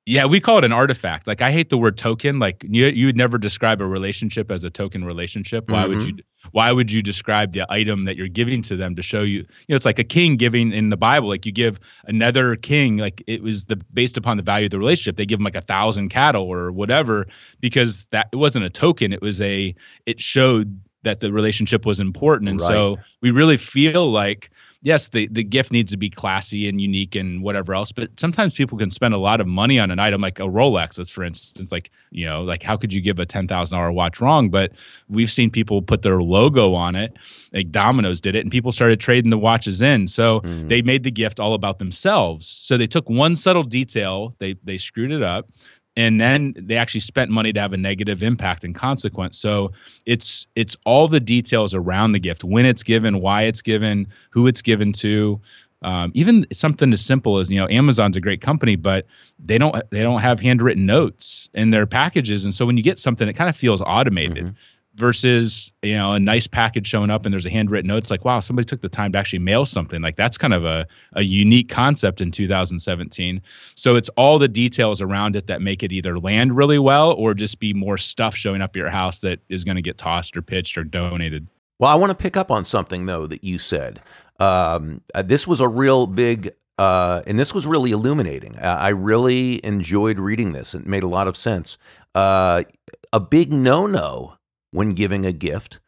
Yeah, 0.04 0.26
we 0.26 0.40
call 0.40 0.58
it 0.58 0.64
an 0.64 0.72
artifact. 0.72 1.28
Like 1.28 1.42
I 1.42 1.52
hate 1.52 1.70
the 1.70 1.78
word 1.78 1.96
token. 1.96 2.40
Like 2.40 2.64
you, 2.68 2.86
you 2.86 3.06
would 3.06 3.16
never 3.16 3.38
describe 3.38 3.80
a 3.80 3.86
relationship 3.86 4.50
as 4.50 4.64
a 4.64 4.70
token 4.70 5.04
relationship. 5.04 5.70
Why 5.70 5.84
mm-hmm. 5.84 5.94
would 5.94 6.06
you? 6.06 6.16
Why 6.50 6.72
would 6.72 6.90
you 6.90 7.02
describe 7.02 7.52
the 7.52 7.64
item 7.70 8.04
that 8.06 8.16
you're 8.16 8.26
giving 8.26 8.62
to 8.62 8.74
them 8.74 8.96
to 8.96 9.02
show 9.02 9.22
you? 9.22 9.38
You 9.38 9.46
know, 9.68 9.76
it's 9.76 9.84
like 9.86 10.00
a 10.00 10.04
king 10.04 10.36
giving 10.36 10.72
in 10.72 10.88
the 10.88 10.96
Bible. 10.96 11.28
Like 11.28 11.46
you 11.46 11.52
give 11.52 11.78
another 12.06 12.56
king, 12.56 12.96
like 12.96 13.22
it 13.28 13.44
was 13.44 13.66
the 13.66 13.76
based 13.94 14.16
upon 14.16 14.38
the 14.38 14.42
value 14.42 14.66
of 14.66 14.72
the 14.72 14.78
relationship. 14.80 15.14
They 15.14 15.24
give 15.24 15.38
them 15.38 15.44
like 15.44 15.54
a 15.54 15.60
thousand 15.60 16.08
cattle 16.08 16.48
or 16.52 16.72
whatever 16.72 17.28
because 17.60 18.06
that 18.06 18.26
it 18.32 18.36
wasn't 18.36 18.64
a 18.64 18.70
token. 18.70 19.12
It 19.12 19.22
was 19.22 19.40
a. 19.40 19.72
It 20.04 20.20
showed 20.20 20.80
that 21.02 21.20
the 21.20 21.32
relationship 21.32 21.84
was 21.86 22.00
important. 22.00 22.48
And 22.48 22.60
right. 22.60 22.68
so 22.68 22.98
we 23.20 23.30
really 23.30 23.56
feel 23.56 24.10
like 24.10 24.50
yes, 24.82 25.08
the, 25.08 25.28
the 25.28 25.44
gift 25.44 25.70
needs 25.70 25.92
to 25.92 25.96
be 25.96 26.10
classy 26.10 26.68
and 26.68 26.80
unique 26.80 27.14
and 27.14 27.42
whatever 27.42 27.72
else, 27.72 27.92
but 27.92 28.18
sometimes 28.18 28.52
people 28.52 28.76
can 28.76 28.90
spend 28.90 29.14
a 29.14 29.18
lot 29.18 29.40
of 29.40 29.46
money 29.46 29.78
on 29.78 29.90
an 29.92 29.98
item 30.00 30.20
like 30.20 30.40
a 30.40 30.42
Rolex, 30.42 31.08
for 31.08 31.22
instance, 31.22 31.70
like, 31.70 31.90
you 32.10 32.26
know, 32.26 32.42
like 32.42 32.62
how 32.62 32.76
could 32.76 32.92
you 32.92 33.00
give 33.00 33.20
a 33.20 33.24
$10,000 33.24 33.94
watch 33.94 34.20
wrong? 34.20 34.50
But 34.50 34.72
we've 35.08 35.30
seen 35.30 35.50
people 35.50 35.82
put 35.82 36.02
their 36.02 36.20
logo 36.20 36.74
on 36.74 36.96
it, 36.96 37.16
like 37.52 37.70
Domino's 37.70 38.20
did 38.20 38.34
it, 38.34 38.40
and 38.40 38.50
people 38.50 38.72
started 38.72 39.00
trading 39.00 39.30
the 39.30 39.38
watches 39.38 39.80
in. 39.80 40.08
So 40.08 40.40
mm. 40.40 40.68
they 40.68 40.82
made 40.82 41.04
the 41.04 41.12
gift 41.12 41.38
all 41.38 41.54
about 41.54 41.78
themselves. 41.78 42.48
So 42.48 42.76
they 42.76 42.88
took 42.88 43.08
one 43.08 43.36
subtle 43.36 43.62
detail, 43.62 44.34
they, 44.38 44.56
they 44.64 44.78
screwed 44.78 45.12
it 45.12 45.22
up, 45.22 45.48
and 45.96 46.20
then 46.20 46.54
they 46.58 46.76
actually 46.76 47.00
spent 47.00 47.30
money 47.30 47.52
to 47.52 47.60
have 47.60 47.72
a 47.72 47.76
negative 47.76 48.22
impact 48.22 48.64
and 48.64 48.74
consequence. 48.74 49.38
So 49.38 49.72
it's 50.06 50.46
it's 50.56 50.76
all 50.84 51.08
the 51.08 51.20
details 51.20 51.74
around 51.74 52.12
the 52.12 52.18
gift 52.18 52.44
when 52.44 52.64
it's 52.64 52.82
given 52.82 53.20
why 53.20 53.42
it's 53.42 53.62
given 53.62 54.06
who 54.30 54.46
it's 54.46 54.62
given 54.62 54.92
to. 54.94 55.40
Um, 55.82 56.12
even 56.14 56.46
something 56.52 56.92
as 56.92 57.04
simple 57.04 57.38
as 57.38 57.50
you 57.50 57.58
know 57.58 57.66
amazon's 57.68 58.16
a 58.16 58.20
great 58.20 58.40
company 58.40 58.76
but 58.76 59.04
they 59.40 59.58
don't 59.58 59.74
they 59.90 60.00
don't 60.00 60.20
have 60.20 60.38
handwritten 60.38 60.86
notes 60.86 61.48
in 61.54 61.70
their 61.70 61.86
packages. 61.86 62.44
And 62.44 62.54
so 62.54 62.64
when 62.64 62.76
you 62.76 62.84
get 62.84 63.00
something 63.00 63.28
it 63.28 63.32
kind 63.34 63.50
of 63.50 63.56
feels 63.56 63.80
automated. 63.80 64.44
Mm-hmm 64.44 64.56
versus 64.94 65.72
you 65.82 65.94
know 65.94 66.12
a 66.12 66.20
nice 66.20 66.46
package 66.46 66.86
showing 66.86 67.10
up 67.10 67.24
and 67.24 67.32
there's 67.32 67.46
a 67.46 67.50
handwritten 67.50 67.88
note 67.88 67.96
it's 67.96 68.10
like 68.10 68.24
wow 68.24 68.40
somebody 68.40 68.66
took 68.66 68.82
the 68.82 68.88
time 68.88 69.10
to 69.10 69.18
actually 69.18 69.38
mail 69.38 69.64
something 69.64 70.02
like 70.02 70.16
that's 70.16 70.36
kind 70.36 70.52
of 70.52 70.64
a, 70.64 70.86
a 71.14 71.22
unique 71.22 71.68
concept 71.68 72.20
in 72.20 72.30
2017 72.30 73.40
so 73.74 73.96
it's 73.96 74.10
all 74.10 74.38
the 74.38 74.48
details 74.48 75.00
around 75.00 75.34
it 75.34 75.46
that 75.46 75.62
make 75.62 75.82
it 75.82 75.92
either 75.92 76.18
land 76.18 76.56
really 76.56 76.78
well 76.78 77.12
or 77.12 77.32
just 77.32 77.58
be 77.58 77.72
more 77.72 77.96
stuff 77.96 78.34
showing 78.34 78.60
up 78.60 78.70
at 78.70 78.76
your 78.76 78.90
house 78.90 79.20
that 79.20 79.40
is 79.48 79.64
going 79.64 79.76
to 79.76 79.82
get 79.82 79.96
tossed 79.96 80.36
or 80.36 80.42
pitched 80.42 80.76
or 80.76 80.84
donated 80.84 81.46
well 81.78 81.90
i 81.90 81.94
want 81.94 82.10
to 82.10 82.16
pick 82.16 82.36
up 82.36 82.50
on 82.50 82.64
something 82.64 83.06
though 83.06 83.26
that 83.26 83.42
you 83.42 83.58
said 83.58 84.00
um, 84.40 85.02
uh, 85.14 85.22
this 85.22 85.46
was 85.46 85.60
a 85.60 85.68
real 85.68 86.06
big 86.06 86.52
uh, 86.78 87.22
and 87.26 87.38
this 87.38 87.54
was 87.54 87.64
really 87.64 87.92
illuminating. 87.92 88.58
I 88.58 88.88
really 88.88 89.64
enjoyed 89.64 90.18
reading 90.18 90.52
this. 90.52 90.74
It 90.74 90.84
made 90.84 91.04
a 91.04 91.06
lot 91.06 91.28
of 91.28 91.36
sense. 91.36 91.78
Uh, 92.14 92.64
a 93.12 93.20
big 93.20 93.52
no 93.52 93.86
no 93.86 94.36
when 94.72 94.94
giving 94.94 95.24
a 95.24 95.32
gift. 95.32 95.78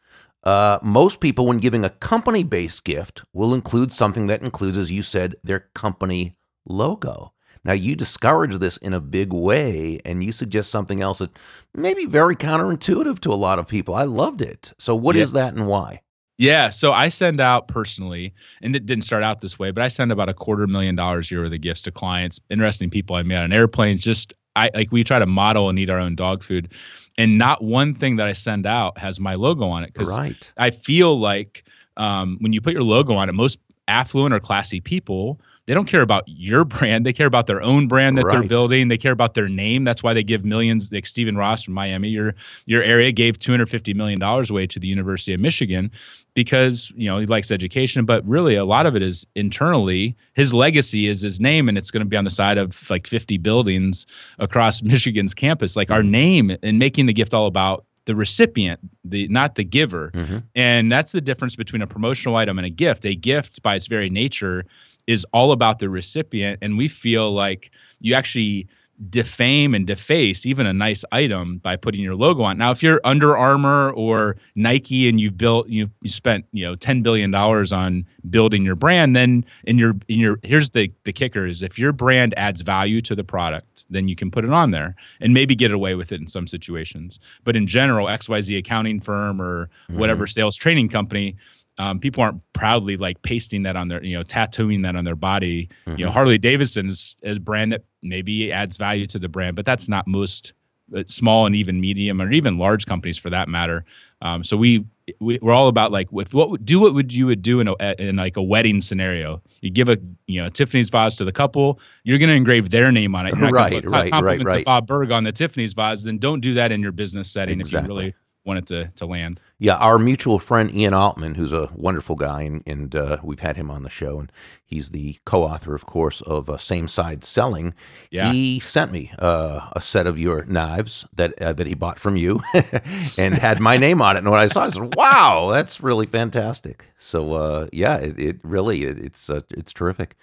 Uh, 0.43 0.79
most 0.81 1.19
people, 1.19 1.45
when 1.47 1.57
giving 1.57 1.83
a 1.83 1.89
company 1.89 2.43
based 2.43 2.83
gift, 2.83 3.23
will 3.33 3.53
include 3.53 3.91
something 3.91 4.27
that 4.27 4.41
includes, 4.41 4.77
as 4.77 4.91
you 4.91 5.03
said, 5.03 5.35
their 5.43 5.67
company 5.73 6.37
logo. 6.65 7.33
Now, 7.63 7.73
you 7.73 7.95
discourage 7.95 8.55
this 8.59 8.77
in 8.77 8.93
a 8.93 8.99
big 9.01 9.33
way, 9.33 9.99
and 10.05 10.23
you 10.23 10.31
suggest 10.31 10.69
something 10.69 11.01
else 11.01 11.17
that 11.17 11.35
may 11.73 11.95
be 11.95 12.05
very 12.05 12.35
counterintuitive 12.35 13.19
to 13.21 13.31
a 13.31 13.33
lot 13.33 13.57
of 13.57 13.67
people. 13.67 13.95
I 13.95 14.03
loved 14.03 14.41
it. 14.41 14.71
So, 14.77 14.95
what 14.95 15.15
yeah. 15.15 15.23
is 15.23 15.31
that 15.33 15.55
and 15.55 15.67
why? 15.67 16.01
Yeah, 16.37 16.69
so 16.69 16.91
I 16.91 17.09
send 17.09 17.39
out 17.39 17.67
personally, 17.67 18.33
and 18.61 18.75
it 18.75 18.85
didn't 18.85 19.05
start 19.05 19.23
out 19.23 19.41
this 19.41 19.57
way, 19.57 19.71
but 19.71 19.81
I 19.81 19.87
send 19.87 20.11
about 20.11 20.29
a 20.29 20.33
quarter 20.33 20.67
million 20.67 20.95
dollars 20.95 21.31
a 21.31 21.35
year 21.35 21.43
worth 21.43 21.53
of 21.53 21.61
gifts 21.61 21.81
to 21.83 21.91
clients, 21.91 22.39
interesting 22.49 22.89
people 22.89 23.15
I 23.15 23.23
met 23.23 23.41
on 23.41 23.53
airplanes, 23.53 24.03
just 24.03 24.33
I 24.55 24.69
like 24.73 24.91
we 24.91 25.03
try 25.03 25.19
to 25.19 25.25
model 25.25 25.69
and 25.69 25.79
eat 25.79 25.89
our 25.89 25.99
own 25.99 26.15
dog 26.15 26.43
food, 26.43 26.73
and 27.17 27.37
not 27.37 27.63
one 27.63 27.93
thing 27.93 28.17
that 28.17 28.27
I 28.27 28.33
send 28.33 28.65
out 28.65 28.97
has 28.97 29.19
my 29.19 29.35
logo 29.35 29.65
on 29.65 29.83
it 29.83 29.93
because 29.93 30.09
right. 30.09 30.53
I 30.57 30.71
feel 30.71 31.17
like 31.19 31.63
um, 31.97 32.37
when 32.41 32.53
you 32.53 32.61
put 32.61 32.73
your 32.73 32.83
logo 32.83 33.13
on 33.13 33.29
it, 33.29 33.33
most 33.33 33.59
affluent 33.87 34.33
or 34.33 34.39
classy 34.39 34.81
people 34.81 35.39
they 35.67 35.73
don't 35.73 35.85
care 35.85 36.01
about 36.01 36.23
your 36.27 36.63
brand. 36.63 37.05
They 37.05 37.13
care 37.13 37.25
about 37.25 37.47
their 37.47 37.61
own 37.61 37.87
brand 37.87 38.17
that 38.17 38.25
right. 38.25 38.39
they're 38.39 38.47
building. 38.47 38.87
They 38.87 38.97
care 38.97 39.11
about 39.11 39.33
their 39.33 39.49
name. 39.49 39.83
That's 39.83 40.03
why 40.03 40.13
they 40.13 40.23
give 40.23 40.45
millions. 40.45 40.91
Like 40.91 41.07
Stephen 41.07 41.35
Ross 41.35 41.63
from 41.63 41.73
Miami, 41.73 42.09
your 42.09 42.35
your 42.65 42.83
area 42.83 43.11
gave 43.11 43.39
two 43.39 43.51
hundred 43.51 43.69
fifty 43.69 43.93
million 43.93 44.19
dollars 44.19 44.49
away 44.49 44.67
to 44.67 44.79
the 44.79 44.87
University 44.87 45.33
of 45.33 45.39
Michigan 45.39 45.91
because 46.35 46.91
you 46.95 47.07
know 47.07 47.17
he 47.17 47.25
likes 47.25 47.51
education. 47.51 48.05
But 48.05 48.25
really, 48.27 48.55
a 48.55 48.65
lot 48.65 48.85
of 48.85 48.95
it 48.95 49.01
is 49.01 49.25
internally. 49.35 50.15
His 50.33 50.53
legacy 50.53 51.07
is 51.07 51.21
his 51.21 51.39
name, 51.39 51.67
and 51.67 51.77
it's 51.77 51.89
going 51.89 52.05
to 52.05 52.09
be 52.09 52.17
on 52.17 52.25
the 52.25 52.29
side 52.29 52.59
of 52.59 52.87
like 52.89 53.07
fifty 53.07 53.37
buildings 53.37 54.05
across 54.37 54.81
Michigan's 54.83 55.33
campus. 55.33 55.75
Like 55.75 55.89
our 55.89 56.01
mm-hmm. 56.01 56.11
name 56.11 56.57
and 56.61 56.77
making 56.77 57.07
the 57.07 57.13
gift 57.13 57.33
all 57.33 57.47
about 57.47 57.85
the 58.05 58.15
recipient, 58.15 58.79
the 59.03 59.27
not 59.27 59.55
the 59.55 59.63
giver. 59.63 60.11
Mm-hmm. 60.11 60.37
And 60.55 60.91
that's 60.91 61.11
the 61.11 61.21
difference 61.21 61.55
between 61.55 61.81
a 61.81 61.87
promotional 61.87 62.35
item 62.35 62.57
and 62.57 62.65
a 62.65 62.69
gift. 62.69 63.05
A 63.05 63.15
gift 63.15 63.61
by 63.61 63.75
its 63.75 63.87
very 63.87 64.09
nature 64.09 64.65
is 65.07 65.25
all 65.33 65.51
about 65.51 65.79
the 65.79 65.89
recipient 65.89 66.59
and 66.61 66.77
we 66.77 66.87
feel 66.87 67.31
like 67.31 67.71
you 67.99 68.13
actually 68.13 68.67
defame 69.09 69.75
and 69.75 69.85
deface 69.85 70.45
even 70.45 70.65
a 70.65 70.73
nice 70.73 71.03
item 71.11 71.57
by 71.57 71.75
putting 71.75 72.01
your 72.01 72.15
logo 72.15 72.43
on. 72.43 72.57
Now, 72.57 72.71
if 72.71 72.81
you're 72.81 73.01
Under 73.03 73.35
Armour 73.35 73.91
or 73.91 74.37
Nike 74.55 75.09
and 75.09 75.19
you've 75.19 75.37
built 75.37 75.67
you've 75.67 75.91
you 76.01 76.09
spent 76.09 76.45
you 76.53 76.65
know 76.65 76.75
ten 76.75 77.01
billion 77.01 77.29
dollars 77.29 77.71
on 77.71 78.05
building 78.29 78.63
your 78.63 78.75
brand, 78.75 79.15
then 79.15 79.45
in 79.65 79.77
your 79.77 79.95
in 80.07 80.19
your 80.19 80.39
here's 80.43 80.69
the 80.69 80.91
the 81.03 81.11
kicker 81.11 81.45
is 81.45 81.61
if 81.61 81.77
your 81.77 81.91
brand 81.91 82.33
adds 82.37 82.61
value 82.61 83.01
to 83.01 83.15
the 83.15 83.23
product, 83.23 83.85
then 83.89 84.07
you 84.07 84.15
can 84.15 84.31
put 84.31 84.45
it 84.45 84.51
on 84.51 84.71
there 84.71 84.95
and 85.19 85.33
maybe 85.33 85.55
get 85.55 85.71
away 85.71 85.95
with 85.95 86.11
it 86.11 86.21
in 86.21 86.27
some 86.27 86.47
situations. 86.47 87.19
But 87.43 87.57
in 87.57 87.67
general, 87.67 88.07
XYZ 88.07 88.57
accounting 88.57 89.01
firm 89.01 89.41
or 89.41 89.69
whatever 89.89 90.25
mm-hmm. 90.25 90.31
sales 90.31 90.55
training 90.55 90.89
company, 90.89 91.35
um, 91.77 91.99
people 91.99 92.23
aren't 92.23 92.41
proudly 92.53 92.97
like 92.97 93.21
pasting 93.21 93.63
that 93.63 93.75
on 93.75 93.87
their, 93.87 94.03
you 94.03 94.15
know, 94.15 94.23
tattooing 94.23 94.81
that 94.83 94.95
on 94.95 95.03
their 95.03 95.15
body. 95.15 95.69
Mm-hmm. 95.85 95.91
You 95.91 96.05
know, 96.05 96.09
mm-hmm. 96.09 96.13
Harley 96.13 96.37
Davidson 96.37 96.89
is, 96.89 97.15
is, 97.21 97.37
a 97.37 97.39
brand 97.39 97.73
that 97.73 97.83
maybe 98.01 98.51
adds 98.51 98.77
value 98.77 99.07
to 99.07 99.19
the 99.19 99.27
brand, 99.27 99.55
but 99.55 99.65
that's 99.65 99.89
not 99.89 100.07
most 100.07 100.53
uh, 100.95 101.03
small 101.07 101.45
and 101.45 101.55
even 101.55 101.81
medium 101.81 102.21
or 102.21 102.31
even 102.31 102.57
large 102.57 102.85
companies 102.85 103.17
for 103.17 103.29
that 103.29 103.49
matter. 103.49 103.83
Um, 104.21 104.43
so 104.43 104.55
we, 104.55 104.85
we 105.19 105.37
are 105.39 105.51
all 105.51 105.67
about 105.67 105.91
like 105.91 106.07
if 106.13 106.33
what 106.33 106.65
do 106.65 106.79
what 106.79 106.95
would 106.95 107.13
you 107.13 107.27
would 107.27 107.41
do 107.41 107.59
in 107.59 107.67
a 107.67 108.01
in 108.01 108.15
like 108.15 108.37
a 108.37 108.41
wedding 108.41 108.81
scenario. 108.81 109.41
You 109.61 109.69
give 109.69 109.89
a 109.89 109.97
you 110.25 110.41
know 110.41 110.49
Tiffany's 110.49 110.89
vase 110.89 111.15
to 111.17 111.25
the 111.25 111.31
couple, 111.31 111.79
you're 112.03 112.17
going 112.17 112.29
to 112.29 112.35
engrave 112.35 112.71
their 112.71 112.91
name 112.91 113.13
on 113.15 113.27
it. 113.27 113.35
You're 113.35 113.51
not 113.51 113.53
right, 113.53 113.83
put 113.83 113.91
right, 113.91 114.11
compliments 114.11 114.45
right, 114.45 114.55
right. 114.57 114.65
Bob 114.65 114.87
Burg 114.87 115.11
on 115.11 115.23
the 115.23 115.31
Tiffany's 115.31 115.73
vase. 115.73 116.03
Then 116.03 116.17
don't 116.17 116.39
do 116.39 116.55
that 116.55 116.71
in 116.71 116.81
your 116.81 116.91
business 116.91 117.29
setting 117.29 117.59
exactly. 117.59 117.79
if 117.79 117.83
you 117.83 117.95
really 117.95 118.15
want 118.45 118.59
it 118.59 118.67
to 118.67 118.91
to 118.95 119.05
land. 119.05 119.41
Yeah, 119.57 119.75
our 119.75 119.97
mutual 119.97 120.37
friend 120.37 120.73
Ian 120.73 120.93
Altman, 120.93 121.35
who's 121.35 121.53
a 121.53 121.69
wonderful 121.73 122.15
guy, 122.15 122.43
and, 122.43 122.61
and 122.67 122.95
uh, 122.95 123.17
we've 123.23 123.39
had 123.39 123.57
him 123.57 123.71
on 123.71 123.83
the 123.83 123.89
show, 123.89 124.19
and 124.19 124.31
he's 124.63 124.91
the 124.91 125.17
co-author, 125.25 125.73
of 125.73 125.85
course, 125.85 126.21
of 126.21 126.49
uh, 126.49 126.57
Same 126.57 126.87
Side 126.87 127.23
Selling. 127.23 127.73
Yeah. 128.11 128.31
He 128.31 128.59
sent 128.59 128.91
me 128.91 129.11
uh, 129.17 129.69
a 129.73 129.81
set 129.81 130.07
of 130.07 130.19
your 130.19 130.45
knives 130.45 131.05
that 131.13 131.41
uh, 131.41 131.53
that 131.53 131.67
he 131.67 131.73
bought 131.73 131.99
from 131.99 132.15
you, 132.15 132.41
and 133.17 133.33
had 133.33 133.59
my 133.59 133.77
name 133.77 134.01
on 134.01 134.15
it. 134.15 134.19
And 134.19 134.29
when 134.29 134.39
I 134.39 134.47
saw, 134.47 134.63
it, 134.63 134.65
I 134.65 134.69
said, 134.69 134.95
"Wow, 134.95 135.49
that's 135.51 135.81
really 135.81 136.05
fantastic." 136.05 136.91
So 136.97 137.33
uh, 137.33 137.67
yeah, 137.73 137.97
it, 137.97 138.19
it 138.19 138.39
really 138.43 138.83
it, 138.83 138.99
it's 138.99 139.29
uh, 139.29 139.41
it's 139.51 139.73
terrific. 139.73 140.15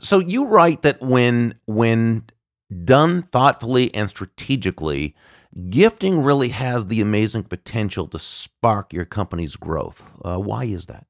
so 0.00 0.18
you 0.18 0.46
write 0.46 0.82
that 0.82 1.00
when 1.02 1.54
when 1.66 2.24
done 2.84 3.22
thoughtfully 3.22 3.94
and 3.94 4.08
strategically 4.08 5.14
gifting 5.70 6.22
really 6.22 6.48
has 6.48 6.86
the 6.86 7.00
amazing 7.00 7.44
potential 7.44 8.06
to 8.08 8.18
spark 8.18 8.92
your 8.92 9.04
company's 9.04 9.56
growth. 9.56 10.02
Uh, 10.24 10.38
why 10.38 10.64
is 10.64 10.86
that? 10.86 11.06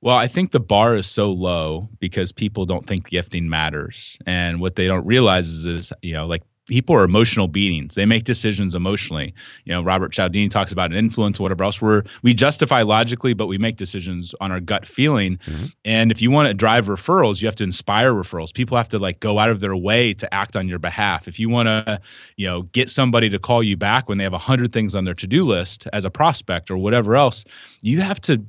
Well, 0.00 0.16
I 0.16 0.28
think 0.28 0.50
the 0.50 0.60
bar 0.60 0.96
is 0.96 1.06
so 1.06 1.32
low 1.32 1.88
because 1.98 2.30
people 2.30 2.66
don't 2.66 2.86
think 2.86 3.08
gifting 3.08 3.48
matters. 3.48 4.18
And 4.26 4.60
what 4.60 4.76
they 4.76 4.86
don't 4.86 5.06
realize 5.06 5.48
is, 5.48 5.66
is 5.66 5.92
you 6.02 6.12
know, 6.12 6.26
like 6.26 6.42
people 6.66 6.94
are 6.96 7.04
emotional 7.04 7.48
beings. 7.48 7.94
They 7.94 8.06
make 8.06 8.24
decisions 8.24 8.74
emotionally. 8.74 9.34
You 9.64 9.72
know, 9.72 9.82
Robert 9.82 10.12
Cialdini 10.12 10.48
talks 10.48 10.72
about 10.72 10.90
an 10.90 10.96
influence, 10.96 11.38
whatever 11.38 11.64
else. 11.64 11.80
We're 11.80 12.02
we 12.22 12.34
justify 12.34 12.82
logically, 12.82 13.34
but 13.34 13.46
we 13.46 13.58
make 13.58 13.76
decisions 13.76 14.34
on 14.40 14.50
our 14.50 14.60
gut 14.60 14.86
feeling. 14.86 15.38
Mm-hmm. 15.46 15.64
And 15.84 16.10
if 16.10 16.22
you 16.22 16.30
want 16.30 16.48
to 16.48 16.54
drive 16.54 16.86
referrals, 16.86 17.42
you 17.42 17.48
have 17.48 17.54
to 17.56 17.64
inspire 17.64 18.12
referrals. 18.12 18.52
People 18.52 18.76
have 18.76 18.88
to 18.90 18.98
like 18.98 19.20
go 19.20 19.38
out 19.38 19.50
of 19.50 19.60
their 19.60 19.76
way 19.76 20.14
to 20.14 20.32
act 20.32 20.56
on 20.56 20.68
your 20.68 20.78
behalf. 20.78 21.28
If 21.28 21.38
you 21.38 21.48
want 21.48 21.66
to, 21.66 22.00
you 22.36 22.46
know, 22.46 22.62
get 22.62 22.88
somebody 22.88 23.28
to 23.30 23.38
call 23.38 23.62
you 23.62 23.76
back 23.76 24.08
when 24.08 24.18
they 24.18 24.24
have 24.24 24.32
a 24.32 24.38
hundred 24.38 24.72
things 24.72 24.94
on 24.94 25.04
their 25.04 25.14
to-do 25.14 25.44
list 25.44 25.86
as 25.92 26.04
a 26.04 26.10
prospect 26.10 26.70
or 26.70 26.76
whatever 26.76 27.16
else, 27.16 27.44
you 27.80 28.00
have 28.00 28.20
to 28.22 28.44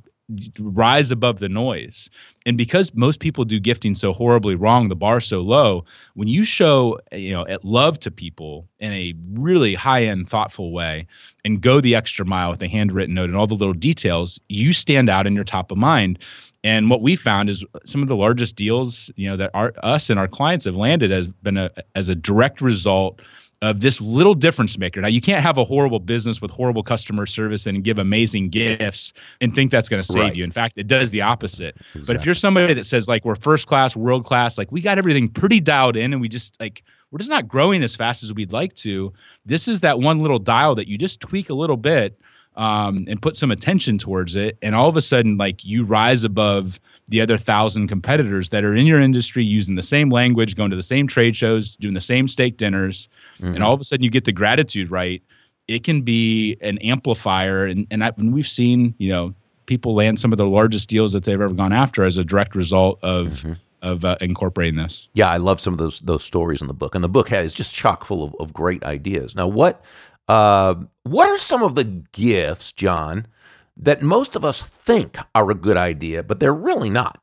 rise 0.58 1.10
above 1.10 1.38
the 1.38 1.48
noise. 1.48 2.10
And 2.44 2.58
because 2.58 2.92
most 2.94 3.20
people 3.20 3.44
do 3.44 3.60
gifting 3.60 3.94
so 3.94 4.12
horribly 4.12 4.54
wrong, 4.54 4.88
the 4.88 4.96
bar 4.96 5.20
so 5.20 5.40
low, 5.40 5.84
when 6.14 6.28
you 6.28 6.44
show 6.44 6.98
you 7.12 7.30
know 7.30 7.46
at 7.46 7.64
love 7.64 8.00
to 8.00 8.10
people 8.10 8.68
in 8.80 8.92
a 8.92 9.14
really 9.34 9.74
high-end 9.74 10.28
thoughtful 10.28 10.72
way 10.72 11.06
and 11.44 11.60
go 11.60 11.80
the 11.80 11.94
extra 11.94 12.24
mile 12.24 12.50
with 12.50 12.62
a 12.62 12.68
handwritten 12.68 13.14
note 13.14 13.28
and 13.30 13.36
all 13.36 13.46
the 13.46 13.54
little 13.54 13.72
details, 13.72 14.40
you 14.48 14.72
stand 14.72 15.08
out 15.08 15.26
and 15.26 15.36
you're 15.36 15.44
top 15.44 15.70
of 15.70 15.78
mind. 15.78 16.18
And 16.64 16.90
what 16.90 17.02
we 17.02 17.14
found 17.14 17.48
is 17.48 17.64
some 17.84 18.02
of 18.02 18.08
the 18.08 18.16
largest 18.16 18.56
deals, 18.56 19.08
you 19.14 19.28
know, 19.28 19.36
that 19.36 19.52
our 19.54 19.72
us 19.84 20.10
and 20.10 20.18
our 20.18 20.26
clients 20.26 20.64
have 20.64 20.76
landed 20.76 21.12
has 21.12 21.28
been 21.28 21.56
a, 21.56 21.70
as 21.94 22.08
a 22.08 22.16
direct 22.16 22.60
result 22.60 23.20
of 23.62 23.80
this 23.80 24.00
little 24.00 24.34
difference 24.34 24.76
maker. 24.76 25.00
Now, 25.00 25.08
you 25.08 25.20
can't 25.20 25.42
have 25.42 25.56
a 25.56 25.64
horrible 25.64 25.98
business 25.98 26.42
with 26.42 26.50
horrible 26.50 26.82
customer 26.82 27.24
service 27.24 27.66
and 27.66 27.82
give 27.82 27.98
amazing 27.98 28.50
gifts 28.50 29.12
and 29.40 29.54
think 29.54 29.70
that's 29.70 29.88
going 29.88 30.02
to 30.02 30.06
save 30.06 30.22
right. 30.22 30.36
you. 30.36 30.44
In 30.44 30.50
fact, 30.50 30.76
it 30.76 30.86
does 30.86 31.10
the 31.10 31.22
opposite. 31.22 31.74
Exactly. 31.76 32.02
But 32.06 32.16
if 32.16 32.26
you're 32.26 32.34
somebody 32.34 32.74
that 32.74 32.84
says, 32.84 33.08
like, 33.08 33.24
we're 33.24 33.34
first 33.34 33.66
class, 33.66 33.96
world 33.96 34.26
class, 34.26 34.58
like, 34.58 34.70
we 34.70 34.82
got 34.82 34.98
everything 34.98 35.28
pretty 35.28 35.60
dialed 35.60 35.96
in 35.96 36.12
and 36.12 36.20
we 36.20 36.28
just, 36.28 36.54
like, 36.60 36.82
we're 37.10 37.18
just 37.18 37.30
not 37.30 37.48
growing 37.48 37.82
as 37.82 37.96
fast 37.96 38.22
as 38.22 38.34
we'd 38.34 38.52
like 38.52 38.74
to. 38.74 39.12
This 39.46 39.68
is 39.68 39.80
that 39.80 40.00
one 40.00 40.18
little 40.18 40.38
dial 40.38 40.74
that 40.74 40.86
you 40.86 40.98
just 40.98 41.20
tweak 41.20 41.48
a 41.48 41.54
little 41.54 41.78
bit 41.78 42.20
um, 42.56 43.04
and 43.08 43.20
put 43.20 43.36
some 43.36 43.50
attention 43.50 43.98
towards 43.98 44.36
it, 44.36 44.56
and 44.62 44.74
all 44.74 44.88
of 44.88 44.96
a 44.96 45.02
sudden, 45.02 45.36
like 45.36 45.64
you 45.64 45.84
rise 45.84 46.24
above 46.24 46.80
the 47.08 47.20
other 47.20 47.38
thousand 47.38 47.88
competitors 47.88 48.50
that 48.50 48.64
are 48.64 48.74
in 48.74 48.86
your 48.86 49.00
industry 49.00 49.44
using 49.44 49.74
the 49.74 49.82
same 49.82 50.10
language, 50.10 50.56
going 50.56 50.70
to 50.70 50.76
the 50.76 50.82
same 50.82 51.06
trade 51.06 51.36
shows, 51.36 51.76
doing 51.76 51.94
the 51.94 52.00
same 52.00 52.26
steak 52.26 52.56
dinners, 52.56 53.08
mm-hmm. 53.38 53.54
and 53.54 53.62
all 53.62 53.74
of 53.74 53.80
a 53.80 53.84
sudden 53.84 54.02
you 54.02 54.10
get 54.10 54.24
the 54.24 54.32
gratitude 54.32 54.90
right. 54.90 55.22
It 55.68 55.84
can 55.84 56.02
be 56.02 56.56
an 56.60 56.78
amplifier, 56.78 57.64
and 57.66 57.86
and, 57.90 58.02
I, 58.02 58.12
and 58.16 58.32
we've 58.32 58.48
seen 58.48 58.94
you 58.98 59.12
know 59.12 59.34
people 59.66 59.94
land 59.94 60.18
some 60.18 60.32
of 60.32 60.38
the 60.38 60.46
largest 60.46 60.88
deals 60.88 61.12
that 61.12 61.24
they've 61.24 61.40
ever 61.40 61.54
gone 61.54 61.72
after 61.72 62.04
as 62.04 62.16
a 62.16 62.24
direct 62.24 62.54
result 62.54 62.98
of. 63.02 63.28
Mm-hmm 63.28 63.52
of 63.82 64.04
uh, 64.04 64.16
incorporating 64.20 64.76
this. 64.76 65.06
Yeah, 65.12 65.28
I 65.28 65.36
love 65.36 65.60
some 65.60 65.72
of 65.72 65.78
those 65.78 66.00
those 66.00 66.24
stories 66.24 66.60
in 66.60 66.66
the 66.66 66.74
book, 66.74 66.94
and 66.94 67.04
the 67.04 67.08
book 67.08 67.28
has 67.28 67.54
just 67.54 67.74
chock 67.74 68.04
full 68.04 68.24
of, 68.24 68.34
of 68.40 68.52
great 68.52 68.82
ideas. 68.82 69.34
Now, 69.34 69.46
what 69.46 69.84
uh, 70.28 70.74
what 71.04 71.28
are 71.28 71.38
some 71.38 71.62
of 71.62 71.74
the 71.74 71.84
gifts, 71.84 72.72
John, 72.72 73.26
that 73.76 74.02
most 74.02 74.36
of 74.36 74.44
us 74.44 74.62
think 74.62 75.16
are 75.34 75.50
a 75.50 75.54
good 75.54 75.76
idea, 75.76 76.22
but 76.22 76.40
they're 76.40 76.54
really 76.54 76.90
not? 76.90 77.18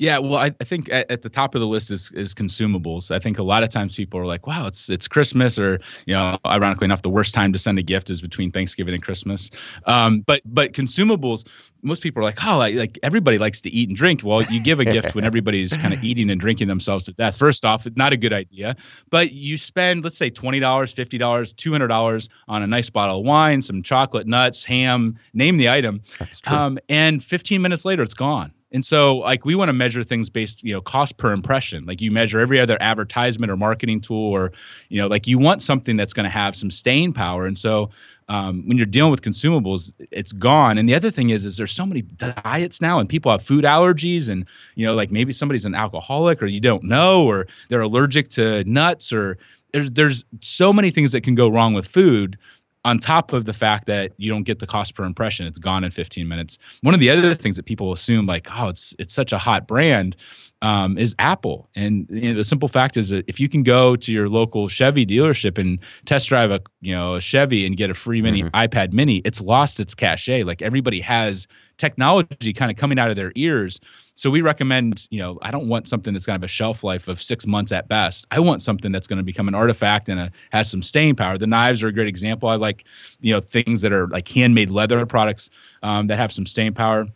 Yeah, 0.00 0.16
well, 0.16 0.36
I, 0.36 0.50
I 0.58 0.64
think 0.64 0.90
at, 0.90 1.10
at, 1.10 1.20
the 1.20 1.28
top 1.28 1.54
of 1.54 1.60
the 1.60 1.66
list 1.66 1.90
is 1.90 2.10
is 2.12 2.34
consumables. 2.34 3.10
I 3.10 3.18
think 3.18 3.38
a 3.38 3.42
lot 3.42 3.62
of 3.62 3.68
times 3.68 3.94
people 3.94 4.18
are 4.18 4.24
like, 4.24 4.46
"Wow, 4.46 4.66
it's 4.66 4.88
it's 4.88 5.06
Christmas," 5.06 5.58
or 5.58 5.78
you 6.06 6.14
know, 6.14 6.38
ironically 6.46 6.86
enough, 6.86 7.02
the 7.02 7.10
worst 7.10 7.34
time 7.34 7.52
to 7.52 7.58
send 7.58 7.78
a 7.78 7.82
gift 7.82 8.08
is 8.08 8.22
between 8.22 8.50
Thanksgiving 8.50 8.94
and 8.94 9.02
Christmas. 9.02 9.50
Um, 9.84 10.22
but 10.22 10.40
but 10.46 10.72
consumables, 10.72 11.46
most 11.82 12.02
people 12.02 12.22
are 12.22 12.24
like, 12.24 12.42
"Oh, 12.42 12.56
like, 12.56 12.76
like 12.76 12.98
everybody 13.02 13.36
likes 13.36 13.60
to 13.60 13.70
eat 13.70 13.90
and 13.90 13.96
drink." 13.96 14.22
Well, 14.24 14.42
you 14.44 14.62
give 14.62 14.80
a 14.80 14.84
gift 14.96 15.14
when 15.14 15.24
everybody's 15.24 15.76
kind 15.76 15.92
of 15.92 16.02
eating 16.02 16.30
and 16.30 16.40
drinking 16.40 16.68
themselves 16.68 17.04
to 17.04 17.12
death. 17.12 17.36
First 17.36 17.66
off, 17.66 17.86
it's 17.86 17.98
not 17.98 18.14
a 18.14 18.16
good 18.16 18.32
idea. 18.32 18.76
But 19.10 19.32
you 19.32 19.58
spend, 19.58 20.02
let's 20.02 20.16
say, 20.16 20.30
twenty 20.30 20.60
dollars, 20.60 20.92
fifty 20.92 21.18
dollars, 21.18 21.52
two 21.52 21.72
hundred 21.72 21.88
dollars 21.88 22.30
on 22.48 22.62
a 22.62 22.66
nice 22.66 22.88
bottle 22.88 23.18
of 23.18 23.26
wine, 23.26 23.60
some 23.60 23.82
chocolate 23.82 24.26
nuts, 24.26 24.64
ham, 24.64 25.18
name 25.34 25.58
the 25.58 25.68
item, 25.68 26.00
um, 26.46 26.78
and 26.88 27.22
fifteen 27.22 27.60
minutes 27.60 27.84
later, 27.84 28.02
it's 28.02 28.14
gone 28.14 28.54
and 28.72 28.84
so 28.84 29.16
like 29.18 29.44
we 29.44 29.54
want 29.54 29.68
to 29.68 29.72
measure 29.72 30.04
things 30.04 30.30
based, 30.30 30.62
you 30.62 30.72
know, 30.72 30.80
cost 30.80 31.16
per 31.16 31.32
impression. 31.32 31.86
Like 31.86 32.00
you 32.00 32.10
measure 32.10 32.38
every 32.38 32.60
other 32.60 32.76
advertisement 32.80 33.50
or 33.50 33.56
marketing 33.56 34.00
tool 34.00 34.30
or, 34.30 34.52
you 34.88 35.00
know, 35.00 35.08
like 35.08 35.26
you 35.26 35.38
want 35.38 35.60
something 35.60 35.96
that's 35.96 36.12
going 36.12 36.24
to 36.24 36.30
have 36.30 36.54
some 36.54 36.70
staying 36.70 37.12
power. 37.12 37.46
And 37.46 37.58
so 37.58 37.90
um, 38.28 38.62
when 38.68 38.76
you're 38.76 38.86
dealing 38.86 39.10
with 39.10 39.22
consumables, 39.22 39.92
it's 40.12 40.32
gone. 40.32 40.78
And 40.78 40.88
the 40.88 40.94
other 40.94 41.10
thing 41.10 41.30
is, 41.30 41.44
is 41.44 41.56
there's 41.56 41.72
so 41.72 41.84
many 41.84 42.02
diets 42.02 42.80
now, 42.80 43.00
and 43.00 43.08
people 43.08 43.32
have 43.32 43.42
food 43.42 43.64
allergies, 43.64 44.28
and 44.28 44.46
you 44.76 44.86
know, 44.86 44.94
like 44.94 45.10
maybe 45.10 45.32
somebody's 45.32 45.64
an 45.64 45.74
alcoholic, 45.74 46.40
or 46.40 46.46
you 46.46 46.60
don't 46.60 46.84
know, 46.84 47.26
or 47.26 47.48
they're 47.70 47.80
allergic 47.80 48.30
to 48.30 48.62
nuts, 48.70 49.12
or 49.12 49.36
there's, 49.72 49.90
there's 49.90 50.24
so 50.40 50.72
many 50.72 50.92
things 50.92 51.10
that 51.10 51.22
can 51.22 51.34
go 51.34 51.48
wrong 51.48 51.74
with 51.74 51.88
food 51.88 52.38
on 52.84 52.98
top 52.98 53.32
of 53.32 53.44
the 53.44 53.52
fact 53.52 53.86
that 53.86 54.12
you 54.16 54.30
don't 54.30 54.44
get 54.44 54.58
the 54.58 54.66
cost 54.66 54.94
per 54.94 55.04
impression 55.04 55.46
it's 55.46 55.58
gone 55.58 55.84
in 55.84 55.90
15 55.90 56.26
minutes. 56.26 56.58
One 56.82 56.94
of 56.94 57.00
the 57.00 57.10
other 57.10 57.34
things 57.34 57.56
that 57.56 57.66
people 57.66 57.92
assume 57.92 58.26
like 58.26 58.48
oh 58.56 58.68
it's 58.68 58.94
it's 58.98 59.14
such 59.14 59.32
a 59.32 59.38
hot 59.38 59.66
brand 59.66 60.16
um, 60.62 60.98
is 60.98 61.14
apple. 61.18 61.68
And 61.74 62.06
you 62.10 62.30
know, 62.30 62.36
the 62.36 62.44
simple 62.44 62.68
fact 62.68 62.96
is 62.96 63.08
that 63.10 63.24
if 63.28 63.40
you 63.40 63.48
can 63.48 63.62
go 63.62 63.96
to 63.96 64.12
your 64.12 64.28
local 64.28 64.68
chevy 64.68 65.06
dealership 65.06 65.58
and 65.58 65.78
test 66.04 66.28
drive 66.28 66.50
a 66.50 66.60
you 66.80 66.94
know 66.94 67.14
a 67.14 67.20
chevy 67.20 67.66
and 67.66 67.76
get 67.76 67.90
a 67.90 67.94
free 67.94 68.22
mini 68.22 68.42
mm-hmm. 68.42 68.56
ipad 68.56 68.92
mini 68.92 69.18
it's 69.18 69.40
lost 69.40 69.80
its 69.80 69.94
cachet. 69.94 70.44
Like 70.44 70.62
everybody 70.62 71.00
has 71.00 71.46
technology 71.80 72.52
kind 72.52 72.70
of 72.70 72.76
coming 72.76 72.98
out 72.98 73.10
of 73.10 73.16
their 73.16 73.32
ears. 73.34 73.80
So 74.14 74.28
we 74.28 74.42
recommend, 74.42 75.08
you 75.10 75.18
know, 75.18 75.38
I 75.40 75.50
don't 75.50 75.66
want 75.66 75.88
something 75.88 76.12
that's 76.12 76.26
going 76.26 76.34
to 76.34 76.42
have 76.42 76.44
a 76.44 76.48
shelf 76.48 76.84
life 76.84 77.08
of 77.08 77.22
six 77.22 77.46
months 77.46 77.72
at 77.72 77.88
best. 77.88 78.26
I 78.30 78.38
want 78.40 78.60
something 78.60 78.92
that's 78.92 79.06
going 79.06 79.16
to 79.16 79.24
become 79.24 79.48
an 79.48 79.54
artifact 79.54 80.08
and 80.10 80.20
a, 80.20 80.30
has 80.52 80.70
some 80.70 80.82
staying 80.82 81.16
power. 81.16 81.38
The 81.38 81.46
knives 81.46 81.82
are 81.82 81.88
a 81.88 81.92
great 81.92 82.06
example. 82.06 82.48
I 82.50 82.56
like, 82.56 82.84
you 83.20 83.32
know, 83.32 83.40
things 83.40 83.80
that 83.80 83.92
are 83.92 84.06
like 84.08 84.28
handmade 84.28 84.68
leather 84.70 85.04
products 85.06 85.48
um, 85.82 86.08
that 86.08 86.18
have 86.18 86.32
some 86.32 86.44
staying 86.44 86.74
power. 86.74 87.06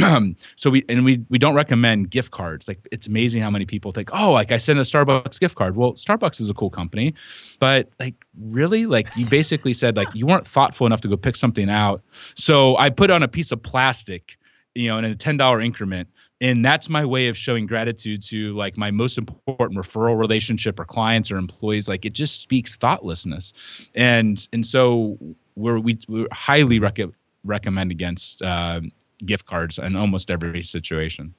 so 0.56 0.70
we 0.70 0.84
and 0.88 1.04
we 1.04 1.24
we 1.28 1.38
don't 1.38 1.54
recommend 1.54 2.10
gift 2.10 2.30
cards. 2.30 2.68
Like 2.68 2.86
it's 2.92 3.06
amazing 3.06 3.42
how 3.42 3.50
many 3.50 3.66
people 3.66 3.92
think, 3.92 4.10
oh, 4.12 4.32
like 4.32 4.52
I 4.52 4.56
send 4.56 4.78
a 4.78 4.82
Starbucks 4.82 5.38
gift 5.40 5.56
card. 5.56 5.76
Well, 5.76 5.94
Starbucks 5.94 6.40
is 6.40 6.50
a 6.50 6.54
cool 6.54 6.70
company, 6.70 7.14
but 7.58 7.90
like 7.98 8.14
really, 8.40 8.86
like 8.86 9.08
you 9.16 9.26
basically 9.26 9.74
said, 9.74 9.96
like 9.96 10.08
you 10.14 10.26
weren't 10.26 10.46
thoughtful 10.46 10.86
enough 10.86 11.00
to 11.02 11.08
go 11.08 11.16
pick 11.16 11.36
something 11.36 11.68
out. 11.68 12.02
So 12.34 12.76
I 12.76 12.90
put 12.90 13.10
on 13.10 13.22
a 13.22 13.28
piece 13.28 13.52
of 13.52 13.62
plastic, 13.62 14.36
you 14.74 14.88
know, 14.88 14.98
in 14.98 15.04
a 15.04 15.14
ten 15.14 15.36
dollar 15.36 15.60
increment, 15.60 16.08
and 16.40 16.64
that's 16.64 16.88
my 16.88 17.04
way 17.04 17.28
of 17.28 17.36
showing 17.36 17.66
gratitude 17.66 18.22
to 18.22 18.54
like 18.56 18.76
my 18.76 18.90
most 18.90 19.18
important 19.18 19.78
referral 19.78 20.18
relationship 20.18 20.80
or 20.80 20.84
clients 20.84 21.30
or 21.30 21.36
employees. 21.36 21.88
Like 21.88 22.04
it 22.04 22.12
just 22.12 22.42
speaks 22.42 22.76
thoughtlessness, 22.76 23.52
and 23.94 24.46
and 24.52 24.64
so 24.64 25.18
we're 25.56 25.78
we 25.78 25.98
we 26.08 26.26
highly 26.32 26.78
rec- 26.78 26.98
recommend 27.44 27.90
against. 27.90 28.42
Uh, 28.42 28.80
gift 29.24 29.46
cards 29.46 29.78
in 29.78 29.96
almost 29.96 30.30
every 30.30 30.62
situation. 30.62 31.34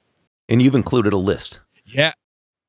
And 0.48 0.60
you've 0.60 0.74
included 0.74 1.12
a 1.12 1.18
list. 1.18 1.60
Yeah. 1.84 2.12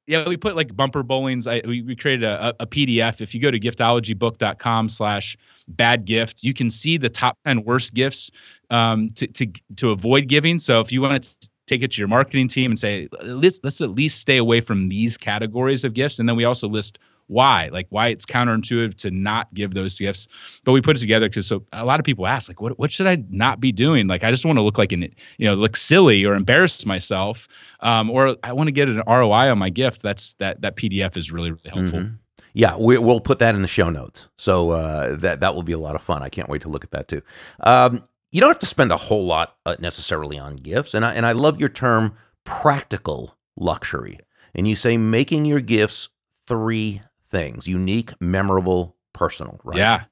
Yeah, 0.06 0.28
we 0.28 0.36
put 0.36 0.58
like 0.58 0.76
bumper 0.76 1.02
bowlings. 1.02 1.48
I, 1.48 1.62
we, 1.66 1.82
we 1.82 1.96
created 1.96 2.26
a, 2.26 2.54
a 2.60 2.68
PDF. 2.68 3.22
If 3.22 3.34
you 3.34 3.40
go 3.40 3.50
to 3.50 3.60
giftologybook.com 3.60 4.90
slash 4.90 5.38
bad 5.70 6.04
gift, 6.04 6.44
you 6.44 6.54
can 6.54 6.70
see 6.70 6.98
the 6.98 7.10
top 7.10 7.38
10 7.46 7.64
worst 7.64 7.94
gifts 7.94 8.30
um, 8.70 9.12
to, 9.12 9.28
to, 9.28 9.48
to 9.78 9.92
avoid 9.92 10.28
giving. 10.28 10.60
So 10.60 10.82
if 10.82 10.92
you 10.92 11.02
want 11.02 11.24
to 11.24 11.50
take 11.68 11.84
it 11.84 11.92
to 11.94 12.00
your 12.00 12.10
marketing 12.10 12.50
team 12.50 12.72
and 12.72 12.80
say, 12.80 13.08
let's, 13.22 13.62
let's 13.64 13.80
at 13.80 13.92
least 13.92 14.20
stay 14.20 14.36
away 14.38 14.60
from 14.60 14.90
these 14.90 15.18
categories 15.18 15.86
of 15.86 15.94
gifts. 15.94 16.20
And 16.20 16.28
then 16.28 16.36
we 16.36 16.44
also 16.44 16.68
list 16.68 17.00
why 17.28 17.70
like 17.72 17.88
why 17.90 18.08
it's 18.08 18.26
counterintuitive 18.26 18.96
to 18.96 19.12
not 19.12 19.54
give 19.54 19.74
those 19.74 19.98
gifts 19.98 20.28
but 20.64 20.72
we 20.72 20.82
put 20.82 20.98
it 20.98 21.00
together 21.00 21.30
because 21.30 21.48
so 21.48 21.64
a 21.74 21.86
lot 21.86 22.00
of 22.00 22.06
people 22.06 22.28
ask 22.28 22.50
like 22.50 22.62
what, 22.62 22.78
what 22.78 22.92
should 22.92 23.08
i 23.08 23.24
not 23.30 23.60
be 23.60 23.72
doing 23.72 24.08
like 24.08 24.24
i 24.24 24.32
just 24.32 24.46
want 24.46 24.58
to 24.58 24.62
look 24.62 24.78
like 24.78 24.92
an 24.92 25.02
you 25.38 25.48
know 25.48 25.54
look 25.54 25.78
silly 25.78 26.26
or 26.26 26.36
embarrass 26.36 26.86
myself 26.86 27.48
um, 27.80 28.10
or 28.10 28.36
i 28.44 28.52
want 28.52 28.68
to 28.68 28.72
get 28.72 28.88
an 28.88 29.02
roi 29.08 29.50
on 29.50 29.58
my 29.58 29.70
gift 29.70 30.02
that's 30.02 30.34
that 30.36 30.62
that 30.62 30.76
pdf 30.76 31.18
is 31.18 31.32
really 31.32 31.52
really 31.52 31.70
helpful 31.70 32.00
mm-hmm. 32.00 32.16
Yeah, 32.56 32.78
we, 32.78 33.00
will 33.00 33.20
put 33.20 33.40
that 33.40 33.56
in 33.56 33.64
the 33.64 33.68
show 33.68 33.90
notes. 33.90 34.28
So 34.38 34.70
uh, 34.70 35.16
that 35.18 35.40
that 35.40 35.56
will 35.56 35.64
be 35.64 35.74
a 35.74 35.78
lot 35.80 35.96
of 35.96 36.04
fun. 36.04 36.22
I 36.22 36.30
can't 36.30 36.48
wait 36.48 36.62
to 36.62 36.70
look 36.70 36.84
at 36.84 36.92
that 36.92 37.08
too. 37.08 37.24
Um, 37.62 38.08
you 38.32 38.42
don't 38.42 38.50
have 38.50 38.60
to 38.60 38.68
spend 38.68 38.92
a 38.92 38.98
whole 38.98 39.26
lot 39.26 39.58
uh, 39.66 39.76
necessarily 39.80 40.38
on 40.38 40.58
gifts, 40.58 40.94
and 40.94 41.04
I 41.04 41.14
and 41.14 41.26
I 41.26 41.32
love 41.32 41.60
your 41.60 41.70
term 41.70 42.16
practical 42.44 43.38
luxury. 43.56 44.20
And 44.56 44.68
you 44.68 44.76
say 44.76 44.98
making 44.98 45.46
your 45.46 45.62
gifts 45.62 46.10
three 46.48 47.02
things 47.34 47.68
unique, 47.68 48.14
memorable, 48.22 48.96
personal, 49.12 49.60
right? 49.66 49.78
Yeah. 49.78 50.04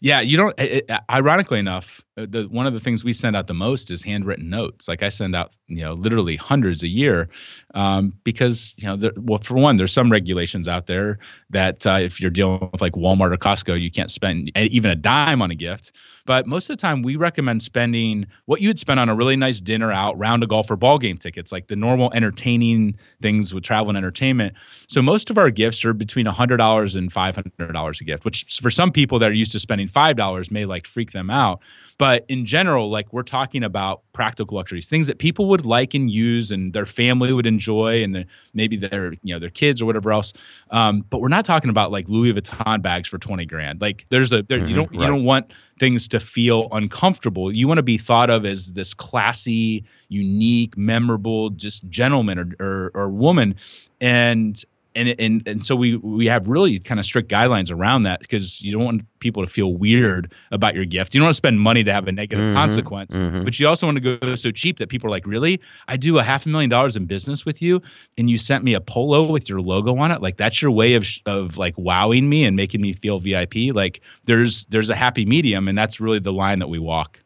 Yeah, 0.00 0.20
you 0.20 0.36
don't. 0.36 0.58
It, 0.58 0.90
ironically 1.10 1.58
enough, 1.58 2.02
the 2.16 2.46
one 2.50 2.66
of 2.66 2.74
the 2.74 2.80
things 2.80 3.04
we 3.04 3.12
send 3.12 3.34
out 3.36 3.46
the 3.46 3.54
most 3.54 3.90
is 3.90 4.02
handwritten 4.02 4.50
notes. 4.50 4.86
Like 4.86 5.02
I 5.02 5.08
send 5.08 5.34
out, 5.34 5.52
you 5.66 5.82
know, 5.82 5.94
literally 5.94 6.36
hundreds 6.36 6.82
a 6.82 6.88
year, 6.88 7.28
um, 7.74 8.12
because 8.22 8.74
you 8.76 8.86
know, 8.86 8.96
there, 8.96 9.12
well, 9.16 9.38
for 9.38 9.54
one, 9.54 9.78
there's 9.78 9.92
some 9.92 10.12
regulations 10.12 10.68
out 10.68 10.86
there 10.86 11.18
that 11.50 11.86
uh, 11.86 11.98
if 12.00 12.20
you're 12.20 12.30
dealing 12.30 12.68
with 12.70 12.82
like 12.82 12.92
Walmart 12.92 13.32
or 13.32 13.38
Costco, 13.38 13.80
you 13.80 13.90
can't 13.90 14.10
spend 14.10 14.52
even 14.56 14.90
a 14.90 14.94
dime 14.94 15.40
on 15.40 15.50
a 15.50 15.54
gift. 15.54 15.92
But 16.24 16.46
most 16.46 16.70
of 16.70 16.76
the 16.76 16.80
time, 16.80 17.02
we 17.02 17.16
recommend 17.16 17.62
spending 17.62 18.26
what 18.44 18.60
you 18.60 18.68
would 18.68 18.78
spend 18.78 19.00
on 19.00 19.08
a 19.08 19.14
really 19.14 19.34
nice 19.34 19.60
dinner 19.60 19.90
out, 19.90 20.16
round 20.18 20.42
of 20.42 20.50
golf, 20.50 20.70
or 20.70 20.76
ball 20.76 20.98
game 20.98 21.16
tickets, 21.16 21.50
like 21.50 21.66
the 21.66 21.76
normal 21.76 22.12
entertaining 22.12 22.96
things 23.20 23.52
with 23.52 23.64
travel 23.64 23.88
and 23.88 23.98
entertainment. 23.98 24.54
So 24.86 25.02
most 25.02 25.30
of 25.30 25.38
our 25.38 25.50
gifts 25.50 25.84
are 25.84 25.94
between 25.94 26.26
hundred 26.26 26.58
dollars 26.58 26.94
and 26.94 27.10
five 27.10 27.36
hundred 27.36 27.72
dollars 27.72 28.00
a 28.02 28.04
gift, 28.04 28.24
which 28.26 28.60
for 28.60 28.70
some 28.70 28.92
people 28.92 29.18
that 29.18 29.30
are 29.30 29.34
used 29.34 29.52
to 29.52 29.58
spending 29.58 29.88
five 29.88 30.16
dollars 30.16 30.50
may 30.50 30.66
like 30.66 30.86
freak 30.86 31.12
them 31.12 31.30
out. 31.30 31.60
But 32.02 32.24
in 32.26 32.46
general, 32.46 32.90
like 32.90 33.12
we're 33.12 33.22
talking 33.22 33.62
about 33.62 34.02
practical 34.12 34.56
luxuries, 34.56 34.88
things 34.88 35.06
that 35.06 35.18
people 35.18 35.46
would 35.50 35.64
like 35.64 35.94
and 35.94 36.10
use, 36.10 36.50
and 36.50 36.72
their 36.72 36.84
family 36.84 37.32
would 37.32 37.46
enjoy, 37.46 38.02
and 38.02 38.12
the, 38.12 38.26
maybe 38.54 38.76
their 38.76 39.12
you 39.22 39.32
know 39.32 39.38
their 39.38 39.50
kids 39.50 39.80
or 39.80 39.86
whatever 39.86 40.10
else. 40.10 40.32
Um, 40.72 41.04
but 41.10 41.20
we're 41.20 41.28
not 41.28 41.44
talking 41.44 41.70
about 41.70 41.92
like 41.92 42.08
Louis 42.08 42.32
Vuitton 42.32 42.82
bags 42.82 43.08
for 43.08 43.18
twenty 43.18 43.46
grand. 43.46 43.80
Like 43.80 44.04
there's 44.08 44.32
a 44.32 44.42
there, 44.42 44.58
mm-hmm, 44.58 44.66
you 44.66 44.74
don't 44.74 44.90
right. 44.90 45.00
you 45.00 45.06
don't 45.06 45.22
want 45.22 45.52
things 45.78 46.08
to 46.08 46.18
feel 46.18 46.66
uncomfortable. 46.72 47.54
You 47.54 47.68
want 47.68 47.78
to 47.78 47.84
be 47.84 47.98
thought 47.98 48.30
of 48.30 48.44
as 48.44 48.72
this 48.72 48.94
classy, 48.94 49.84
unique, 50.08 50.76
memorable, 50.76 51.50
just 51.50 51.88
gentleman 51.88 52.36
or, 52.36 52.48
or, 52.58 52.90
or 52.94 53.10
woman. 53.10 53.54
And 54.00 54.60
and 54.94 55.14
and 55.18 55.46
and 55.46 55.66
so 55.66 55.74
we 55.74 55.96
we 55.96 56.26
have 56.26 56.48
really 56.48 56.78
kind 56.78 57.00
of 57.00 57.06
strict 57.06 57.30
guidelines 57.30 57.70
around 57.70 58.02
that 58.04 58.20
because 58.20 58.60
you 58.60 58.72
don't 58.72 58.84
want 58.84 59.02
people 59.20 59.44
to 59.44 59.50
feel 59.50 59.74
weird 59.74 60.32
about 60.50 60.74
your 60.74 60.84
gift. 60.84 61.14
You 61.14 61.20
don't 61.20 61.26
want 61.26 61.34
to 61.34 61.36
spend 61.36 61.60
money 61.60 61.84
to 61.84 61.92
have 61.92 62.08
a 62.08 62.12
negative 62.12 62.44
mm-hmm, 62.44 62.54
consequence, 62.54 63.18
mm-hmm. 63.18 63.44
but 63.44 63.58
you 63.58 63.68
also 63.68 63.86
want 63.86 64.02
to 64.02 64.16
go 64.16 64.34
so 64.34 64.50
cheap 64.50 64.78
that 64.78 64.88
people 64.88 65.08
are 65.08 65.10
like, 65.10 65.26
"Really? 65.26 65.60
I 65.88 65.96
do 65.96 66.18
a 66.18 66.22
half 66.22 66.46
a 66.46 66.48
million 66.48 66.70
dollars 66.70 66.96
in 66.96 67.06
business 67.06 67.44
with 67.46 67.62
you, 67.62 67.80
and 68.18 68.28
you 68.28 68.38
sent 68.38 68.64
me 68.64 68.74
a 68.74 68.80
polo 68.80 69.30
with 69.30 69.48
your 69.48 69.60
logo 69.60 69.96
on 69.96 70.10
it? 70.10 70.20
Like 70.20 70.36
that's 70.36 70.60
your 70.60 70.70
way 70.70 70.94
of 70.94 71.06
of 71.26 71.56
like 71.56 71.74
wowing 71.76 72.28
me 72.28 72.44
and 72.44 72.56
making 72.56 72.80
me 72.80 72.92
feel 72.92 73.18
VIP? 73.18 73.74
Like 73.74 74.00
there's 74.24 74.64
there's 74.66 74.90
a 74.90 74.96
happy 74.96 75.24
medium, 75.24 75.68
and 75.68 75.76
that's 75.76 76.00
really 76.00 76.18
the 76.18 76.32
line 76.32 76.58
that 76.58 76.68
we 76.68 76.78
walk." 76.78 77.21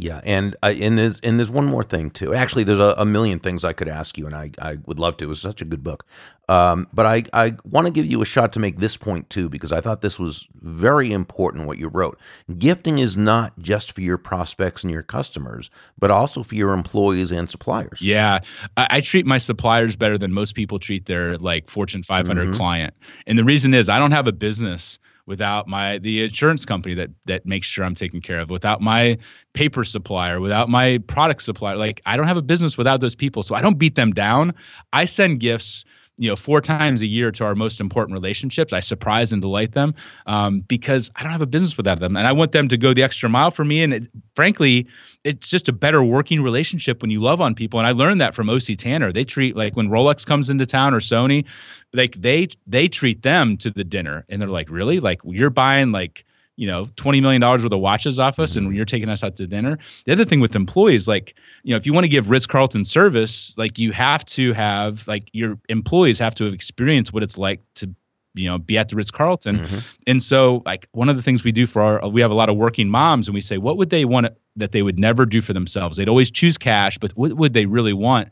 Yeah, 0.00 0.22
and 0.24 0.56
uh, 0.62 0.72
and 0.80 0.98
there's 0.98 1.20
and 1.20 1.38
there's 1.38 1.50
one 1.50 1.66
more 1.66 1.84
thing 1.84 2.10
too. 2.10 2.32
Actually, 2.32 2.64
there's 2.64 2.78
a, 2.78 2.94
a, 2.96 3.04
million 3.04 3.38
things 3.38 3.64
I 3.64 3.74
could 3.74 3.86
ask 3.86 4.16
you, 4.16 4.24
and 4.24 4.34
I, 4.34 4.50
I 4.58 4.78
would 4.86 4.98
love 4.98 5.18
to. 5.18 5.26
It 5.26 5.28
was 5.28 5.42
such 5.42 5.60
a 5.60 5.66
good 5.66 5.84
book, 5.84 6.06
um, 6.48 6.88
but 6.94 7.04
I 7.04 7.24
I 7.34 7.56
want 7.64 7.86
to 7.86 7.92
give 7.92 8.06
you 8.06 8.22
a 8.22 8.24
shot 8.24 8.54
to 8.54 8.60
make 8.60 8.78
this 8.78 8.96
point 8.96 9.28
too 9.28 9.50
because 9.50 9.72
I 9.72 9.82
thought 9.82 10.00
this 10.00 10.18
was 10.18 10.48
very 10.54 11.12
important 11.12 11.66
what 11.66 11.76
you 11.76 11.88
wrote. 11.88 12.18
Gifting 12.58 12.98
is 12.98 13.14
not 13.14 13.58
just 13.58 13.92
for 13.92 14.00
your 14.00 14.16
prospects 14.16 14.82
and 14.84 14.90
your 14.90 15.02
customers, 15.02 15.70
but 15.98 16.10
also 16.10 16.42
for 16.42 16.54
your 16.54 16.72
employees 16.72 17.30
and 17.30 17.50
suppliers. 17.50 18.00
Yeah, 18.00 18.40
I, 18.78 18.86
I 18.90 19.00
treat 19.02 19.26
my 19.26 19.38
suppliers 19.38 19.96
better 19.96 20.16
than 20.16 20.32
most 20.32 20.54
people 20.54 20.78
treat 20.78 21.04
their 21.04 21.36
like 21.36 21.68
Fortune 21.68 22.02
500 22.02 22.48
mm-hmm. 22.48 22.54
client, 22.54 22.94
and 23.26 23.38
the 23.38 23.44
reason 23.44 23.74
is 23.74 23.90
I 23.90 23.98
don't 23.98 24.12
have 24.12 24.26
a 24.26 24.32
business 24.32 24.98
without 25.26 25.68
my 25.68 25.98
the 25.98 26.22
insurance 26.24 26.64
company 26.64 26.94
that 26.94 27.10
that 27.26 27.46
makes 27.46 27.66
sure 27.66 27.84
I'm 27.84 27.94
taken 27.94 28.20
care 28.20 28.40
of, 28.40 28.50
without 28.50 28.80
my 28.80 29.18
paper 29.52 29.84
supplier, 29.84 30.40
without 30.40 30.68
my 30.68 30.98
product 31.06 31.42
supplier. 31.42 31.76
Like 31.76 32.00
I 32.06 32.16
don't 32.16 32.28
have 32.28 32.36
a 32.36 32.42
business 32.42 32.76
without 32.78 33.00
those 33.00 33.14
people. 33.14 33.42
So 33.42 33.54
I 33.54 33.60
don't 33.60 33.78
beat 33.78 33.94
them 33.94 34.12
down. 34.12 34.54
I 34.92 35.04
send 35.04 35.40
gifts 35.40 35.84
you 36.20 36.28
know 36.28 36.36
four 36.36 36.60
times 36.60 37.00
a 37.00 37.06
year 37.06 37.32
to 37.32 37.44
our 37.44 37.54
most 37.54 37.80
important 37.80 38.14
relationships. 38.14 38.72
I 38.72 38.80
surprise 38.80 39.32
and 39.32 39.40
delight 39.40 39.72
them 39.72 39.94
um, 40.26 40.60
because 40.60 41.10
i 41.16 41.22
don't 41.22 41.32
have 41.32 41.40
a 41.40 41.46
business 41.46 41.76
without 41.76 41.98
them 42.00 42.16
and 42.16 42.26
i 42.26 42.32
want 42.32 42.52
them 42.52 42.68
to 42.68 42.76
go 42.76 42.92
the 42.92 43.02
extra 43.02 43.28
mile 43.28 43.50
for 43.50 43.64
me 43.64 43.82
and 43.82 43.92
it, 43.94 44.04
frankly 44.34 44.86
it's 45.24 45.48
just 45.48 45.68
a 45.68 45.72
better 45.72 46.02
working 46.02 46.42
relationship 46.42 47.02
when 47.02 47.10
you 47.10 47.20
love 47.20 47.40
on 47.40 47.54
people 47.54 47.80
and 47.80 47.86
i 47.86 47.92
learned 47.92 48.20
that 48.20 48.34
from 48.34 48.48
oc 48.50 48.62
tanner. 48.78 49.12
They 49.12 49.24
treat 49.24 49.56
like 49.56 49.74
when 49.76 49.88
rolex 49.88 50.26
comes 50.26 50.50
into 50.50 50.66
town 50.66 50.94
or 50.94 51.00
sony 51.00 51.44
like 51.92 52.14
they 52.20 52.48
they 52.66 52.88
treat 52.88 53.22
them 53.22 53.56
to 53.58 53.70
the 53.70 53.84
dinner 53.84 54.24
and 54.28 54.40
they're 54.40 54.48
like 54.48 54.70
really? 54.70 55.00
Like 55.00 55.20
you're 55.24 55.50
buying 55.50 55.92
like 55.92 56.24
you 56.60 56.66
know, 56.66 56.84
$20 56.96 57.22
million 57.22 57.40
worth 57.40 57.64
of 57.64 57.80
watches 57.80 58.18
off 58.18 58.38
us 58.38 58.54
and 58.54 58.66
mm-hmm. 58.66 58.76
you're 58.76 58.84
taking 58.84 59.08
us 59.08 59.24
out 59.24 59.34
to 59.34 59.46
dinner. 59.46 59.78
The 60.04 60.12
other 60.12 60.26
thing 60.26 60.40
with 60.40 60.54
employees, 60.54 61.08
like, 61.08 61.34
you 61.62 61.70
know, 61.70 61.78
if 61.78 61.86
you 61.86 61.94
want 61.94 62.04
to 62.04 62.08
give 62.08 62.28
Ritz 62.28 62.46
Carlton 62.46 62.84
service, 62.84 63.54
like 63.56 63.78
you 63.78 63.92
have 63.92 64.26
to 64.26 64.52
have, 64.52 65.08
like, 65.08 65.30
your 65.32 65.58
employees 65.70 66.18
have 66.18 66.34
to 66.34 66.44
have 66.44 66.52
experienced 66.52 67.14
what 67.14 67.22
it's 67.22 67.38
like 67.38 67.62
to, 67.76 67.94
you 68.34 68.46
know, 68.46 68.58
be 68.58 68.76
at 68.76 68.90
the 68.90 68.96
Ritz 68.96 69.10
Carlton. 69.10 69.60
Mm-hmm. 69.60 69.78
And 70.06 70.22
so, 70.22 70.62
like, 70.66 70.86
one 70.92 71.08
of 71.08 71.16
the 71.16 71.22
things 71.22 71.44
we 71.44 71.50
do 71.50 71.66
for 71.66 71.80
our, 71.80 72.06
we 72.10 72.20
have 72.20 72.30
a 72.30 72.34
lot 72.34 72.50
of 72.50 72.56
working 72.56 72.90
moms 72.90 73.26
and 73.26 73.34
we 73.34 73.40
say, 73.40 73.56
what 73.56 73.78
would 73.78 73.88
they 73.88 74.04
want 74.04 74.26
that 74.56 74.72
they 74.72 74.82
would 74.82 74.98
never 74.98 75.24
do 75.24 75.40
for 75.40 75.54
themselves? 75.54 75.96
They'd 75.96 76.10
always 76.10 76.30
choose 76.30 76.58
cash, 76.58 76.98
but 76.98 77.12
what 77.12 77.32
would 77.32 77.54
they 77.54 77.64
really 77.64 77.94
want? 77.94 78.28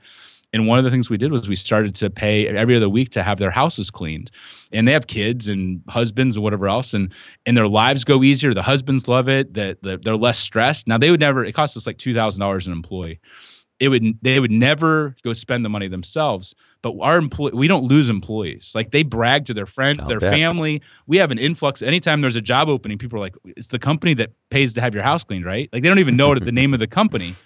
And 0.52 0.66
one 0.66 0.78
of 0.78 0.84
the 0.84 0.90
things 0.90 1.10
we 1.10 1.18
did 1.18 1.30
was 1.30 1.46
we 1.46 1.54
started 1.54 1.94
to 1.96 2.08
pay 2.08 2.48
every 2.48 2.74
other 2.76 2.88
week 2.88 3.10
to 3.10 3.22
have 3.22 3.38
their 3.38 3.50
houses 3.50 3.90
cleaned. 3.90 4.30
And 4.72 4.88
they 4.88 4.92
have 4.92 5.06
kids 5.06 5.46
and 5.48 5.82
husbands 5.88 6.36
and 6.36 6.42
whatever 6.42 6.68
else, 6.68 6.94
and 6.94 7.12
and 7.44 7.56
their 7.56 7.68
lives 7.68 8.04
go 8.04 8.22
easier. 8.22 8.54
The 8.54 8.62
husbands 8.62 9.08
love 9.08 9.28
it. 9.28 9.54
That 9.54 9.82
the, 9.82 9.98
they're 9.98 10.16
less 10.16 10.38
stressed. 10.38 10.86
Now 10.86 10.98
they 10.98 11.10
would 11.10 11.20
never. 11.20 11.44
It 11.44 11.52
costs 11.52 11.76
us 11.76 11.86
like 11.86 11.98
two 11.98 12.14
thousand 12.14 12.40
dollars 12.40 12.66
an 12.66 12.72
employee. 12.72 13.20
It 13.78 13.90
would 13.90 14.18
they 14.22 14.40
would 14.40 14.50
never 14.50 15.14
go 15.22 15.32
spend 15.34 15.64
the 15.64 15.68
money 15.68 15.86
themselves. 15.86 16.54
But 16.82 16.94
our 17.00 17.18
employee, 17.18 17.52
we 17.54 17.68
don't 17.68 17.84
lose 17.84 18.08
employees. 18.08 18.72
Like 18.74 18.90
they 18.90 19.02
brag 19.02 19.46
to 19.46 19.54
their 19.54 19.66
friends, 19.66 20.00
I'll 20.02 20.08
their 20.08 20.20
bet. 20.20 20.32
family. 20.32 20.82
We 21.06 21.18
have 21.18 21.30
an 21.30 21.38
influx. 21.38 21.82
Anytime 21.82 22.20
there's 22.22 22.36
a 22.36 22.40
job 22.40 22.68
opening, 22.68 22.98
people 22.98 23.18
are 23.18 23.20
like, 23.20 23.36
"It's 23.44 23.68
the 23.68 23.78
company 23.78 24.14
that 24.14 24.30
pays 24.50 24.72
to 24.72 24.80
have 24.80 24.94
your 24.94 25.04
house 25.04 25.24
cleaned, 25.24 25.44
right?" 25.44 25.68
Like 25.72 25.82
they 25.82 25.88
don't 25.88 25.98
even 25.98 26.16
know 26.16 26.34
the 26.34 26.50
name 26.50 26.72
of 26.72 26.80
the 26.80 26.86
company 26.86 27.36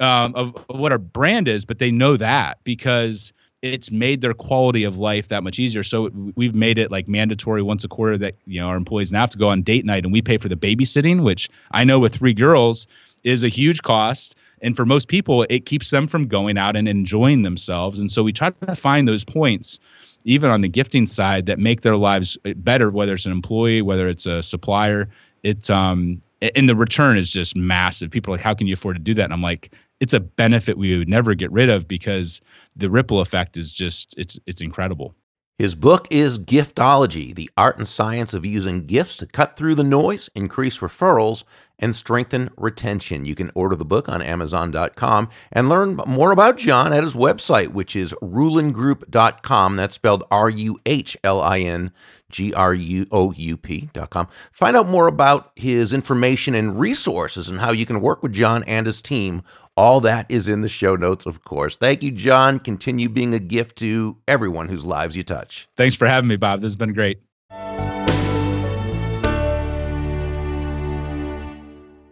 um, 0.00 0.34
of, 0.34 0.54
of 0.68 0.78
what 0.78 0.92
our 0.92 0.98
brand 0.98 1.48
is, 1.48 1.64
but 1.64 1.78
they 1.78 1.90
know 1.90 2.16
that 2.16 2.58
because 2.64 3.32
it's 3.62 3.90
made 3.90 4.20
their 4.20 4.34
quality 4.34 4.84
of 4.84 4.98
life 4.98 5.28
that 5.28 5.42
much 5.42 5.58
easier. 5.58 5.82
So 5.82 6.10
we've 6.36 6.54
made 6.54 6.76
it 6.76 6.90
like 6.90 7.08
mandatory 7.08 7.62
once 7.62 7.82
a 7.82 7.88
quarter 7.88 8.18
that 8.18 8.34
you 8.44 8.60
know 8.60 8.66
our 8.68 8.76
employees 8.76 9.10
now 9.10 9.20
have 9.20 9.30
to 9.30 9.38
go 9.38 9.48
on 9.48 9.62
date 9.62 9.86
night, 9.86 10.04
and 10.04 10.12
we 10.12 10.20
pay 10.20 10.36
for 10.36 10.48
the 10.48 10.56
babysitting, 10.56 11.22
which 11.22 11.48
I 11.70 11.84
know 11.84 11.98
with 11.98 12.14
three 12.14 12.34
girls 12.34 12.86
is 13.22 13.42
a 13.42 13.48
huge 13.48 13.82
cost. 13.82 14.34
And 14.60 14.76
for 14.76 14.84
most 14.84 15.08
people, 15.08 15.46
it 15.48 15.66
keeps 15.66 15.90
them 15.90 16.06
from 16.06 16.26
going 16.26 16.56
out 16.58 16.76
and 16.76 16.88
enjoying 16.88 17.42
themselves. 17.42 18.00
And 18.00 18.10
so 18.10 18.22
we 18.22 18.32
try 18.32 18.50
to 18.50 18.74
find 18.74 19.08
those 19.08 19.24
points, 19.24 19.78
even 20.24 20.50
on 20.50 20.60
the 20.60 20.68
gifting 20.68 21.06
side, 21.06 21.46
that 21.46 21.58
make 21.58 21.80
their 21.80 21.96
lives 21.96 22.36
better. 22.56 22.90
Whether 22.90 23.14
it's 23.14 23.26
an 23.26 23.32
employee, 23.32 23.82
whether 23.82 24.08
it's 24.08 24.26
a 24.26 24.42
supplier, 24.42 25.08
it's 25.42 25.70
um, 25.70 26.22
and 26.54 26.68
the 26.68 26.76
return 26.76 27.18
is 27.18 27.30
just 27.30 27.56
massive. 27.56 28.10
People 28.10 28.32
are 28.32 28.36
like, 28.36 28.44
"How 28.44 28.54
can 28.54 28.66
you 28.66 28.74
afford 28.74 28.96
to 28.96 29.02
do 29.02 29.14
that?" 29.14 29.24
And 29.24 29.32
I'm 29.32 29.42
like, 29.42 29.72
it's 30.00 30.12
a 30.12 30.20
benefit 30.20 30.78
we 30.78 30.98
would 30.98 31.08
never 31.08 31.34
get 31.34 31.50
rid 31.52 31.70
of 31.70 31.88
because 31.88 32.40
the 32.76 32.90
ripple 32.90 33.20
effect 33.20 33.56
is 33.56 33.72
just 33.72 34.14
it's 34.16 34.38
it's 34.46 34.60
incredible. 34.60 35.14
His 35.58 35.76
book 35.76 36.08
is 36.10 36.38
Giftology, 36.38 37.32
the 37.32 37.48
art 37.56 37.78
and 37.78 37.86
science 37.86 38.34
of 38.34 38.44
using 38.44 38.86
gifts 38.86 39.16
to 39.18 39.26
cut 39.26 39.56
through 39.56 39.76
the 39.76 39.84
noise, 39.84 40.28
increase 40.34 40.78
referrals, 40.78 41.44
and 41.78 41.94
strengthen 41.94 42.50
retention. 42.56 43.26
You 43.26 43.34
can 43.34 43.50
order 43.54 43.76
the 43.76 43.84
book 43.84 44.08
on 44.08 44.22
Amazon.com 44.22 45.28
and 45.52 45.68
learn 45.68 45.96
more 46.06 46.32
about 46.32 46.58
John 46.58 46.92
at 46.92 47.02
his 47.02 47.14
website, 47.14 47.68
which 47.68 47.96
is 47.96 48.12
ruhlingroup.com. 48.22 49.76
That's 49.76 49.94
spelled 49.94 50.24
R 50.30 50.50
U 50.50 50.80
H 50.86 51.16
L 51.24 51.40
I 51.40 51.60
N 51.60 51.92
G 52.30 52.52
R 52.54 52.74
U 52.74 53.06
O 53.10 53.32
U 53.32 53.56
P.com. 53.56 54.28
Find 54.52 54.76
out 54.76 54.88
more 54.88 55.06
about 55.06 55.52
his 55.56 55.92
information 55.92 56.54
and 56.54 56.78
resources 56.78 57.48
and 57.48 57.60
how 57.60 57.72
you 57.72 57.86
can 57.86 58.00
work 58.00 58.22
with 58.22 58.32
John 58.32 58.62
and 58.64 58.86
his 58.86 59.02
team 59.02 59.42
all 59.76 60.00
that 60.00 60.26
is 60.28 60.46
in 60.46 60.60
the 60.60 60.68
show 60.68 60.96
notes, 60.96 61.26
of 61.26 61.44
course. 61.44 61.76
Thank 61.76 62.02
you, 62.02 62.12
John. 62.12 62.60
Continue 62.60 63.08
being 63.08 63.34
a 63.34 63.38
gift 63.38 63.76
to 63.78 64.16
everyone 64.28 64.68
whose 64.68 64.84
lives 64.84 65.16
you 65.16 65.24
touch. 65.24 65.68
Thanks 65.76 65.96
for 65.96 66.06
having 66.06 66.28
me, 66.28 66.36
Bob. 66.36 66.60
This 66.60 66.70
has 66.70 66.76
been 66.76 66.92
great. 66.92 67.20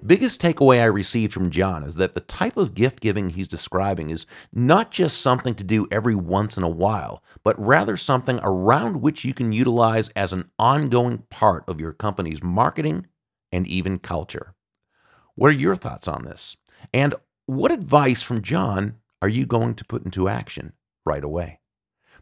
Biggest 0.05 0.41
takeaway 0.41 0.81
I 0.81 0.87
received 0.87 1.33
from 1.33 1.53
John 1.53 1.85
is 1.85 1.95
that 1.95 2.15
the 2.15 2.21
type 2.23 2.57
of 2.57 2.75
gift 2.75 2.99
giving 2.99 3.31
he's 3.31 3.47
describing 3.47 4.11
is 4.11 4.27
not 4.53 4.91
just 4.91 5.21
something 5.21 5.55
to 5.55 5.63
do 5.63 5.87
every 5.93 6.17
once 6.17 6.57
in 6.57 6.65
a 6.65 6.69
while, 6.69 7.23
but 7.45 7.57
rather 7.57 7.97
something 7.97 8.41
around 8.43 9.01
which 9.01 9.25
you 9.25 9.33
can 9.33 9.53
utilize 9.53 10.09
as 10.11 10.33
an 10.33 10.51
ongoing 10.59 11.19
part 11.31 11.63
of 11.69 11.79
your 11.79 11.93
company's 11.93 12.43
marketing 12.43 13.07
and 13.53 13.65
even 13.69 14.01
culture. 14.01 14.57
What 15.37 15.53
are 15.53 15.55
your 15.55 15.77
thoughts 15.77 16.09
on 16.09 16.25
this? 16.25 16.57
And 16.93 17.15
what 17.47 17.71
advice 17.71 18.25
from 18.25 18.43
John 18.43 18.97
are 19.21 19.29
you 19.29 19.47
going 19.47 19.77
to 19.77 19.85
put 19.85 20.05
into 20.05 20.29
action 20.29 20.73
right 21.07 21.23
away? 21.23 21.61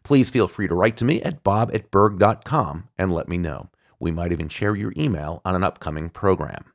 Please 0.03 0.29
feel 0.29 0.47
free 0.47 0.67
to 0.67 0.75
write 0.75 0.97
to 0.97 1.05
me 1.05 1.19
at 1.23 1.43
bob 1.43 1.71
at 1.73 1.89
burg.com 1.89 2.89
and 2.99 3.11
let 3.11 3.27
me 3.27 3.39
know. 3.39 3.71
We 3.99 4.11
might 4.11 4.31
even 4.31 4.49
share 4.49 4.75
your 4.75 4.93
email 4.95 5.41
on 5.43 5.55
an 5.55 5.63
upcoming 5.63 6.11
program. 6.11 6.65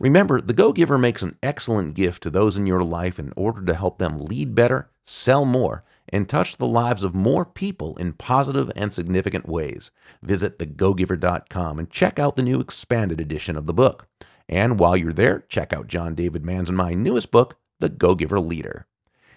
Remember, 0.00 0.40
the 0.40 0.54
Go 0.54 0.72
Giver 0.72 0.96
makes 0.96 1.20
an 1.20 1.36
excellent 1.42 1.92
gift 1.92 2.22
to 2.22 2.30
those 2.30 2.56
in 2.56 2.66
your 2.66 2.82
life 2.82 3.18
in 3.18 3.34
order 3.36 3.62
to 3.66 3.74
help 3.74 3.98
them 3.98 4.18
lead 4.18 4.54
better, 4.54 4.90
sell 5.04 5.44
more, 5.44 5.84
and 6.08 6.26
touch 6.26 6.56
the 6.56 6.66
lives 6.66 7.04
of 7.04 7.14
more 7.14 7.44
people 7.44 7.98
in 7.98 8.14
positive 8.14 8.72
and 8.74 8.94
significant 8.94 9.46
ways. 9.46 9.90
Visit 10.22 10.58
thegogiver.com 10.58 11.78
and 11.78 11.90
check 11.90 12.18
out 12.18 12.36
the 12.36 12.42
new 12.42 12.60
expanded 12.60 13.20
edition 13.20 13.56
of 13.56 13.66
the 13.66 13.74
book. 13.74 14.08
And 14.48 14.80
while 14.80 14.96
you're 14.96 15.12
there, 15.12 15.44
check 15.50 15.74
out 15.74 15.86
John 15.86 16.14
David 16.14 16.46
Mann's 16.46 16.70
and 16.70 16.78
my 16.78 16.94
newest 16.94 17.30
book, 17.30 17.58
The 17.78 17.90
Go 17.90 18.14
Giver 18.14 18.40
Leader. 18.40 18.86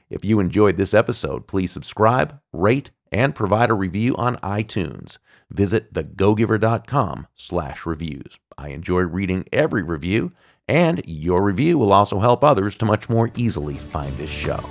If 0.09 0.23
you 0.23 0.39
enjoyed 0.39 0.77
this 0.77 0.93
episode, 0.93 1.45
please 1.45 1.71
subscribe, 1.71 2.39
rate, 2.53 2.91
and 3.11 3.35
provide 3.35 3.69
a 3.69 3.75
review 3.75 4.15
on 4.15 4.37
iTunes. 4.37 5.17
Visit 5.51 5.93
thegogiver.com 5.93 7.27
slash 7.35 7.85
reviews. 7.85 8.39
I 8.57 8.69
enjoy 8.69 9.01
reading 9.01 9.45
every 9.53 9.83
review, 9.83 10.31
and 10.67 11.01
your 11.05 11.43
review 11.43 11.77
will 11.77 11.93
also 11.93 12.19
help 12.19 12.43
others 12.43 12.75
to 12.77 12.85
much 12.85 13.09
more 13.09 13.29
easily 13.35 13.75
find 13.75 14.17
this 14.17 14.29
show. 14.29 14.63